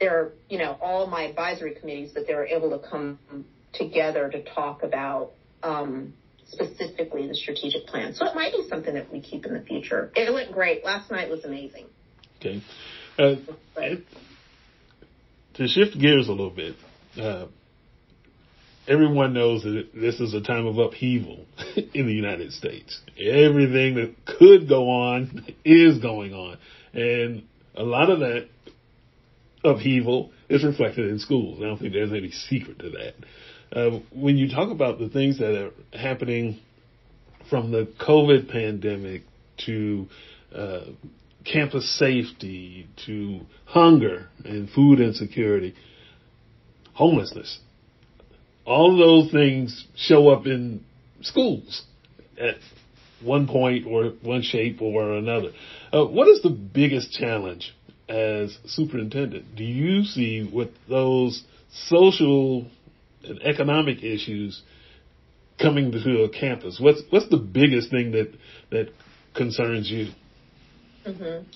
they're, 0.00 0.32
you 0.48 0.58
know, 0.58 0.76
all 0.80 1.06
my 1.06 1.24
advisory 1.24 1.74
committees, 1.74 2.12
but 2.12 2.26
they 2.26 2.34
were 2.34 2.46
able 2.46 2.78
to 2.78 2.88
come 2.88 3.18
together 3.72 4.30
to 4.30 4.42
talk 4.42 4.82
about 4.82 5.32
um, 5.62 6.14
specifically 6.48 7.26
the 7.26 7.34
strategic 7.34 7.86
plan. 7.86 8.14
So 8.14 8.26
it 8.26 8.34
might 8.34 8.52
be 8.52 8.66
something 8.68 8.94
that 8.94 9.12
we 9.12 9.20
keep 9.20 9.46
in 9.46 9.54
the 9.54 9.62
future. 9.62 10.10
It 10.14 10.32
went 10.32 10.52
great. 10.52 10.84
Last 10.84 11.10
night 11.10 11.30
was 11.30 11.44
amazing. 11.44 11.86
Okay. 12.38 12.62
Uh, 13.18 13.36
to 15.54 15.68
shift 15.68 15.98
gears 15.98 16.28
a 16.28 16.32
little 16.32 16.50
bit, 16.50 16.74
uh, 17.20 17.46
everyone 18.88 19.32
knows 19.32 19.62
that 19.62 19.90
this 19.94 20.20
is 20.20 20.34
a 20.34 20.40
time 20.40 20.66
of 20.66 20.78
upheaval 20.78 21.46
in 21.94 22.06
the 22.06 22.12
United 22.12 22.52
States. 22.52 23.00
Everything 23.18 23.94
that 23.94 24.14
could 24.26 24.68
go 24.68 24.90
on 24.90 25.46
is 25.64 25.98
going 25.98 26.34
on. 26.34 26.58
And 26.92 27.44
a 27.76 27.82
lot 27.82 28.10
of 28.10 28.20
that 28.20 28.48
upheaval 29.64 30.30
is 30.48 30.64
reflected 30.64 31.10
in 31.10 31.18
schools. 31.18 31.58
I 31.60 31.64
don't 31.64 31.78
think 31.78 31.92
there's 31.92 32.12
any 32.12 32.30
secret 32.30 32.78
to 32.80 32.90
that. 32.90 33.14
Uh, 33.76 34.00
when 34.12 34.36
you 34.36 34.48
talk 34.48 34.70
about 34.70 34.98
the 34.98 35.08
things 35.08 35.38
that 35.38 35.54
are 35.54 35.70
happening 35.98 36.60
from 37.50 37.72
the 37.72 37.88
COVID 38.00 38.50
pandemic 38.50 39.22
to 39.66 40.06
uh, 40.54 40.80
campus 41.44 41.98
safety 41.98 42.88
to 43.06 43.40
hunger 43.64 44.28
and 44.44 44.70
food 44.70 45.00
insecurity, 45.00 45.74
homelessness. 46.94 47.58
All 48.64 48.96
those 48.96 49.30
things 49.30 49.86
show 49.96 50.28
up 50.28 50.46
in 50.46 50.84
schools 51.20 51.82
at 52.38 52.56
one 53.22 53.46
point 53.46 53.86
or 53.86 54.12
one 54.22 54.42
shape 54.42 54.80
or 54.80 55.12
another. 55.12 55.50
Uh, 55.92 56.04
what 56.04 56.28
is 56.28 56.42
the 56.42 56.50
biggest 56.50 57.12
challenge 57.12 57.74
as 58.08 58.56
superintendent? 58.66 59.56
Do 59.56 59.64
you 59.64 60.04
see 60.04 60.48
with 60.52 60.70
those 60.88 61.42
social 61.86 62.66
and 63.22 63.42
economic 63.42 64.02
issues 64.02 64.62
coming 65.60 65.92
to 65.92 66.22
a 66.22 66.28
campus? 66.28 66.78
What's 66.80 67.02
what's 67.10 67.28
the 67.28 67.38
biggest 67.38 67.90
thing 67.90 68.12
that 68.12 68.32
that 68.70 68.90
concerns 69.34 69.90
you? 69.90 70.12
Mm-hmm. 71.06 71.46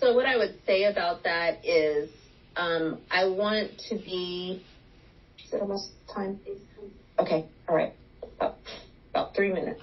So 0.00 0.14
what 0.14 0.26
I 0.26 0.36
would 0.36 0.56
say 0.66 0.84
about 0.84 1.24
that 1.24 1.64
is 1.64 2.10
um, 2.56 2.98
I 3.10 3.26
want 3.26 3.70
to 3.88 3.96
be. 3.96 4.64
Is 5.44 5.52
it 5.52 5.60
almost 5.60 5.90
time? 6.12 6.40
Okay, 7.18 7.46
all 7.68 7.74
right, 7.74 7.94
about, 8.22 8.56
about 9.10 9.34
three 9.34 9.52
minutes. 9.52 9.82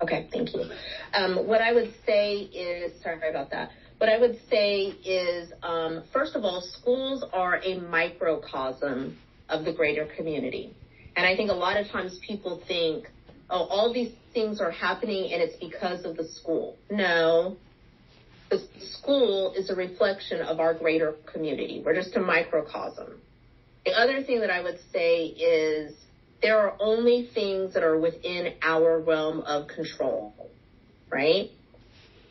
Okay, 0.00 0.28
thank 0.32 0.54
you. 0.54 0.64
Um, 1.12 1.46
what 1.46 1.60
I 1.60 1.72
would 1.72 1.92
say 2.06 2.36
is 2.36 2.92
sorry 3.02 3.28
about 3.28 3.50
that. 3.50 3.70
What 3.98 4.08
I 4.08 4.18
would 4.18 4.38
say 4.48 4.94
is, 5.04 5.52
um, 5.62 6.04
first 6.12 6.36
of 6.36 6.44
all, 6.44 6.60
schools 6.60 7.24
are 7.32 7.60
a 7.62 7.80
microcosm 7.80 9.18
of 9.48 9.64
the 9.64 9.72
greater 9.72 10.06
community. 10.16 10.74
And 11.16 11.26
I 11.26 11.36
think 11.36 11.50
a 11.50 11.54
lot 11.54 11.76
of 11.76 11.88
times 11.88 12.18
people 12.26 12.62
think, 12.68 13.08
oh, 13.50 13.64
all 13.64 13.92
these 13.92 14.12
things 14.32 14.60
are 14.60 14.70
happening 14.70 15.32
and 15.32 15.42
it's 15.42 15.56
because 15.56 16.04
of 16.04 16.16
the 16.16 16.24
school. 16.28 16.76
No, 16.90 17.56
the 18.50 18.62
school 18.78 19.52
is 19.56 19.68
a 19.68 19.74
reflection 19.74 20.42
of 20.42 20.60
our 20.60 20.74
greater 20.74 21.14
community. 21.32 21.82
We're 21.84 21.94
just 21.94 22.14
a 22.16 22.20
microcosm. 22.20 23.20
The 23.84 23.92
other 23.92 24.22
thing 24.22 24.40
that 24.40 24.50
I 24.50 24.62
would 24.62 24.78
say 24.92 25.24
is 25.26 25.94
there 26.40 26.58
are 26.58 26.76
only 26.78 27.30
things 27.34 27.74
that 27.74 27.82
are 27.82 27.98
within 27.98 28.54
our 28.62 29.00
realm 29.00 29.40
of 29.40 29.66
control, 29.68 30.34
right? 31.10 31.50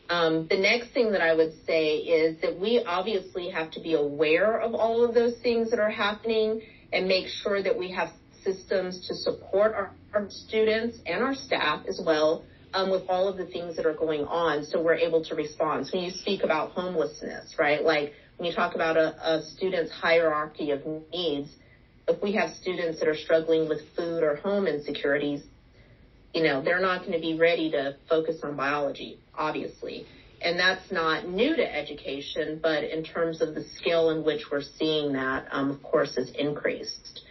Um, 0.08 0.46
the 0.48 0.56
next 0.56 0.92
thing 0.92 1.12
that 1.12 1.20
I 1.20 1.34
would 1.34 1.52
say 1.66 1.96
is 1.96 2.40
that 2.40 2.58
we 2.58 2.82
obviously 2.86 3.50
have 3.50 3.70
to 3.72 3.80
be 3.80 3.94
aware 3.94 4.58
of 4.58 4.74
all 4.74 5.04
of 5.04 5.14
those 5.14 5.36
things 5.42 5.70
that 5.70 5.78
are 5.78 5.90
happening 5.90 6.62
and 6.92 7.06
make 7.06 7.26
sure 7.28 7.62
that 7.62 7.78
we 7.78 7.92
have 7.92 8.08
systems 8.42 9.06
to 9.08 9.14
support 9.14 9.74
our, 9.74 9.90
our 10.14 10.26
students 10.30 10.98
and 11.04 11.22
our 11.22 11.34
staff 11.34 11.84
as 11.86 12.00
well 12.04 12.44
um, 12.72 12.90
with 12.90 13.02
all 13.08 13.28
of 13.28 13.36
the 13.36 13.46
things 13.46 13.76
that 13.76 13.84
are 13.84 13.94
going 13.94 14.24
on 14.24 14.64
so 14.64 14.82
we're 14.82 14.94
able 14.94 15.22
to 15.24 15.34
respond. 15.34 15.86
So 15.86 15.98
when 15.98 16.06
you 16.06 16.10
speak 16.10 16.42
about 16.42 16.70
homelessness, 16.70 17.56
right, 17.58 17.82
like 17.82 18.12
when 18.38 18.48
you 18.48 18.54
talk 18.54 18.74
about 18.74 18.96
a, 18.96 19.14
a 19.22 19.42
student's 19.42 19.92
hierarchy 19.92 20.70
of 20.70 20.80
needs, 21.12 21.50
if 22.06 22.22
we 22.22 22.32
have 22.32 22.50
students 22.50 22.98
that 23.00 23.08
are 23.08 23.16
struggling 23.16 23.68
with 23.68 23.80
food 23.94 24.22
or 24.22 24.36
home 24.36 24.66
insecurities, 24.66 25.42
you 26.34 26.42
know, 26.42 26.62
they're 26.62 26.80
not 26.80 27.00
going 27.00 27.12
to 27.12 27.20
be 27.20 27.38
ready 27.38 27.70
to 27.70 27.96
focus 28.08 28.36
on 28.42 28.56
biology, 28.56 29.18
obviously. 29.34 30.06
And 30.40 30.58
that's 30.58 30.92
not 30.92 31.26
new 31.26 31.56
to 31.56 31.74
education, 31.74 32.60
but 32.62 32.84
in 32.84 33.02
terms 33.02 33.40
of 33.40 33.54
the 33.54 33.64
scale 33.76 34.10
in 34.10 34.24
which 34.24 34.44
we're 34.50 34.62
seeing 34.62 35.14
that, 35.14 35.46
um, 35.50 35.70
of 35.70 35.82
course, 35.82 36.14
has 36.16 36.30
increased. 36.30 37.22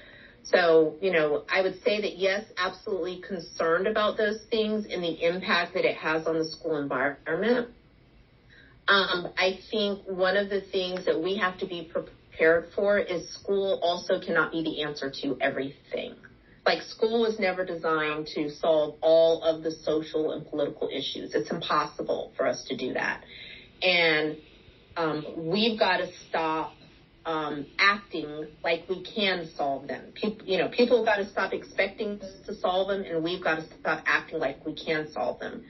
So, 0.43 0.95
you 1.01 1.11
know, 1.11 1.43
I 1.49 1.61
would 1.61 1.81
say 1.83 2.01
that 2.01 2.17
yes, 2.17 2.43
absolutely 2.57 3.21
concerned 3.25 3.87
about 3.87 4.17
those 4.17 4.39
things 4.49 4.85
and 4.89 5.03
the 5.03 5.23
impact 5.25 5.73
that 5.73 5.85
it 5.85 5.95
has 5.97 6.25
on 6.25 6.37
the 6.39 6.45
school 6.45 6.77
environment. 6.77 7.69
Um, 8.87 9.27
I 9.37 9.59
think 9.69 10.05
one 10.05 10.37
of 10.37 10.49
the 10.49 10.61
things 10.61 11.05
that 11.05 11.21
we 11.21 11.37
have 11.37 11.57
to 11.59 11.65
be 11.65 11.89
prepared 11.91 12.67
for 12.75 12.97
is 12.97 13.29
school 13.33 13.79
also 13.83 14.19
cannot 14.25 14.51
be 14.53 14.63
the 14.63 14.83
answer 14.83 15.11
to 15.21 15.37
everything. 15.41 16.15
Like 16.67 16.81
school 16.81 17.21
was 17.21 17.39
never 17.39 17.63
designed 17.63 18.27
to 18.35 18.49
solve 18.49 18.97
all 18.99 19.41
of 19.41 19.63
the 19.63 19.71
social 19.71 20.33
and 20.33 20.45
political 20.45 20.89
issues. 20.89 21.33
It's 21.33 21.49
impossible 21.49 22.33
for 22.35 22.45
us 22.45 22.65
to 22.67 22.75
do 22.75 22.91
that. 22.91 23.23
And 23.81 24.35
um, 24.97 25.25
we've 25.37 25.79
got 25.79 25.97
to 25.97 26.09
stop 26.27 26.73
um, 27.25 27.65
acting 27.79 28.47
like 28.65 28.83
we 28.89 29.01
can 29.01 29.47
solve 29.55 29.87
them. 29.87 30.11
People, 30.13 30.45
you 30.45 30.57
know, 30.57 30.67
people 30.67 30.97
have 30.97 31.05
got 31.05 31.23
to 31.23 31.29
stop 31.29 31.53
expecting 31.53 32.19
us 32.21 32.31
to 32.47 32.53
solve 32.55 32.89
them, 32.89 33.01
and 33.01 33.23
we've 33.23 33.41
got 33.41 33.55
to 33.55 33.65
stop 33.79 34.03
acting 34.05 34.39
like 34.39 34.65
we 34.65 34.73
can 34.75 35.09
solve 35.13 35.39
them. 35.39 35.63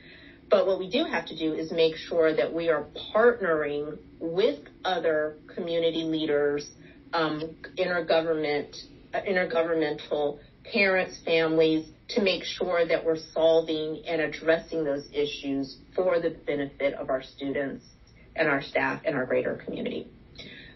But 0.50 0.66
what 0.66 0.80
we 0.80 0.90
do 0.90 1.04
have 1.04 1.28
to 1.28 1.38
do 1.38 1.54
is 1.54 1.72
make 1.72 1.96
sure 1.96 2.36
that 2.36 2.52
we 2.52 2.70
are 2.70 2.86
partnering 3.14 4.00
with 4.20 4.60
other 4.84 5.36
community 5.54 6.04
leaders, 6.04 6.72
um, 7.14 7.56
intergovernment, 7.78 8.76
uh, 9.14 9.22
intergovernmental 9.22 10.40
parents, 10.72 11.20
families, 11.26 11.88
to 12.10 12.22
make 12.22 12.44
sure 12.44 12.86
that 12.86 13.04
we're 13.04 13.18
solving 13.34 14.04
and 14.08 14.22
addressing 14.22 14.84
those 14.84 15.08
issues 15.12 15.78
for 15.96 16.20
the 16.20 16.30
benefit 16.46 16.94
of 16.94 17.10
our 17.10 17.22
students 17.22 17.86
and 18.36 18.48
our 18.48 18.62
staff 18.62 19.02
and 19.06 19.16
our 19.16 19.26
greater 19.26 19.56
community. 19.66 20.08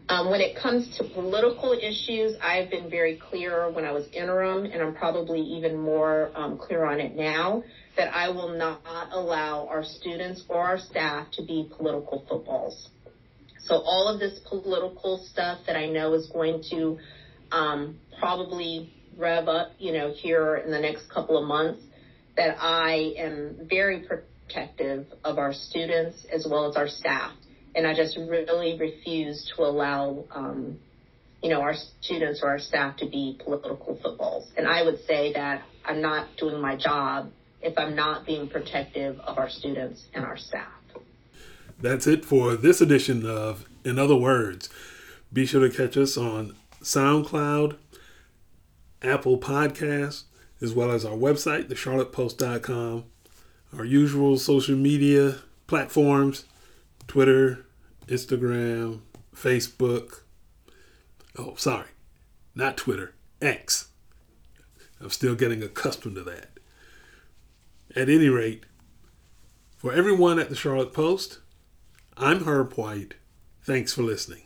Um, 0.09 0.29
when 0.29 0.41
it 0.41 0.57
comes 0.57 0.97
to 0.97 1.05
political 1.05 1.71
issues, 1.71 2.35
I've 2.41 2.69
been 2.69 2.89
very 2.89 3.15
clear 3.15 3.71
when 3.71 3.85
I 3.85 3.91
was 3.91 4.07
interim, 4.11 4.65
and 4.65 4.81
I'm 4.81 4.93
probably 4.93 5.39
even 5.39 5.77
more 5.77 6.31
um, 6.35 6.57
clear 6.57 6.83
on 6.83 6.99
it 6.99 7.15
now, 7.15 7.63
that 7.95 8.13
I 8.13 8.29
will 8.29 8.57
not 8.57 8.81
allow 9.11 9.67
our 9.67 9.83
students 9.83 10.43
or 10.49 10.59
our 10.59 10.79
staff 10.79 11.27
to 11.33 11.45
be 11.45 11.69
political 11.77 12.25
footballs. 12.27 12.89
So 13.59 13.75
all 13.75 14.09
of 14.09 14.19
this 14.19 14.39
political 14.49 15.25
stuff 15.31 15.59
that 15.67 15.77
I 15.77 15.85
know 15.85 16.13
is 16.13 16.27
going 16.27 16.63
to 16.71 16.97
um, 17.51 17.99
probably 18.19 18.91
rev 19.17 19.47
up, 19.47 19.71
you 19.77 19.93
know, 19.93 20.13
here 20.13 20.55
in 20.57 20.71
the 20.71 20.79
next 20.79 21.09
couple 21.09 21.37
of 21.37 21.47
months, 21.47 21.83
that 22.37 22.57
I 22.59 23.13
am 23.17 23.67
very 23.69 24.01
protective 24.01 25.05
of 25.23 25.37
our 25.37 25.53
students 25.53 26.25
as 26.31 26.47
well 26.49 26.69
as 26.69 26.75
our 26.75 26.87
staff 26.87 27.33
and 27.75 27.87
I 27.87 27.93
just 27.93 28.17
really 28.17 28.77
refuse 28.77 29.51
to 29.55 29.63
allow, 29.63 30.25
um, 30.31 30.77
you 31.41 31.49
know, 31.49 31.61
our 31.61 31.73
students 32.01 32.41
or 32.43 32.49
our 32.49 32.59
staff 32.59 32.97
to 32.97 33.05
be 33.07 33.39
political 33.43 33.97
footballs. 34.01 34.51
And 34.57 34.67
I 34.67 34.83
would 34.83 35.03
say 35.05 35.33
that 35.33 35.63
I'm 35.85 36.01
not 36.01 36.27
doing 36.37 36.61
my 36.61 36.75
job 36.75 37.31
if 37.61 37.77
I'm 37.77 37.95
not 37.95 38.25
being 38.25 38.49
protective 38.49 39.19
of 39.19 39.37
our 39.37 39.49
students 39.49 40.05
and 40.13 40.25
our 40.25 40.37
staff. 40.37 40.71
That's 41.79 42.05
it 42.05 42.25
for 42.25 42.55
this 42.55 42.81
edition 42.81 43.25
of 43.25 43.65
In 43.83 43.97
Other 43.97 44.15
Words. 44.15 44.69
Be 45.33 45.45
sure 45.45 45.67
to 45.67 45.75
catch 45.75 45.97
us 45.97 46.17
on 46.17 46.55
SoundCloud, 46.81 47.77
Apple 49.01 49.37
Podcasts, 49.37 50.23
as 50.61 50.73
well 50.73 50.91
as 50.91 51.05
our 51.05 51.15
website, 51.15 51.69
thecharlottepost.com, 51.69 53.05
our 53.77 53.85
usual 53.85 54.37
social 54.37 54.75
media 54.75 55.39
platforms 55.67 56.45
Twitter, 57.07 57.65
Instagram, 58.07 59.01
Facebook. 59.35 60.21
Oh, 61.37 61.55
sorry, 61.55 61.89
not 62.55 62.77
Twitter, 62.77 63.15
X. 63.41 63.89
I'm 64.99 65.09
still 65.09 65.35
getting 65.35 65.63
accustomed 65.63 66.15
to 66.15 66.23
that. 66.23 66.51
At 67.95 68.07
any 68.07 68.29
rate, 68.29 68.65
for 69.77 69.91
everyone 69.91 70.39
at 70.39 70.49
the 70.49 70.55
Charlotte 70.55 70.93
Post, 70.93 71.39
I'm 72.15 72.45
Herb 72.45 72.73
White. 72.73 73.15
Thanks 73.63 73.93
for 73.93 74.03
listening. 74.03 74.43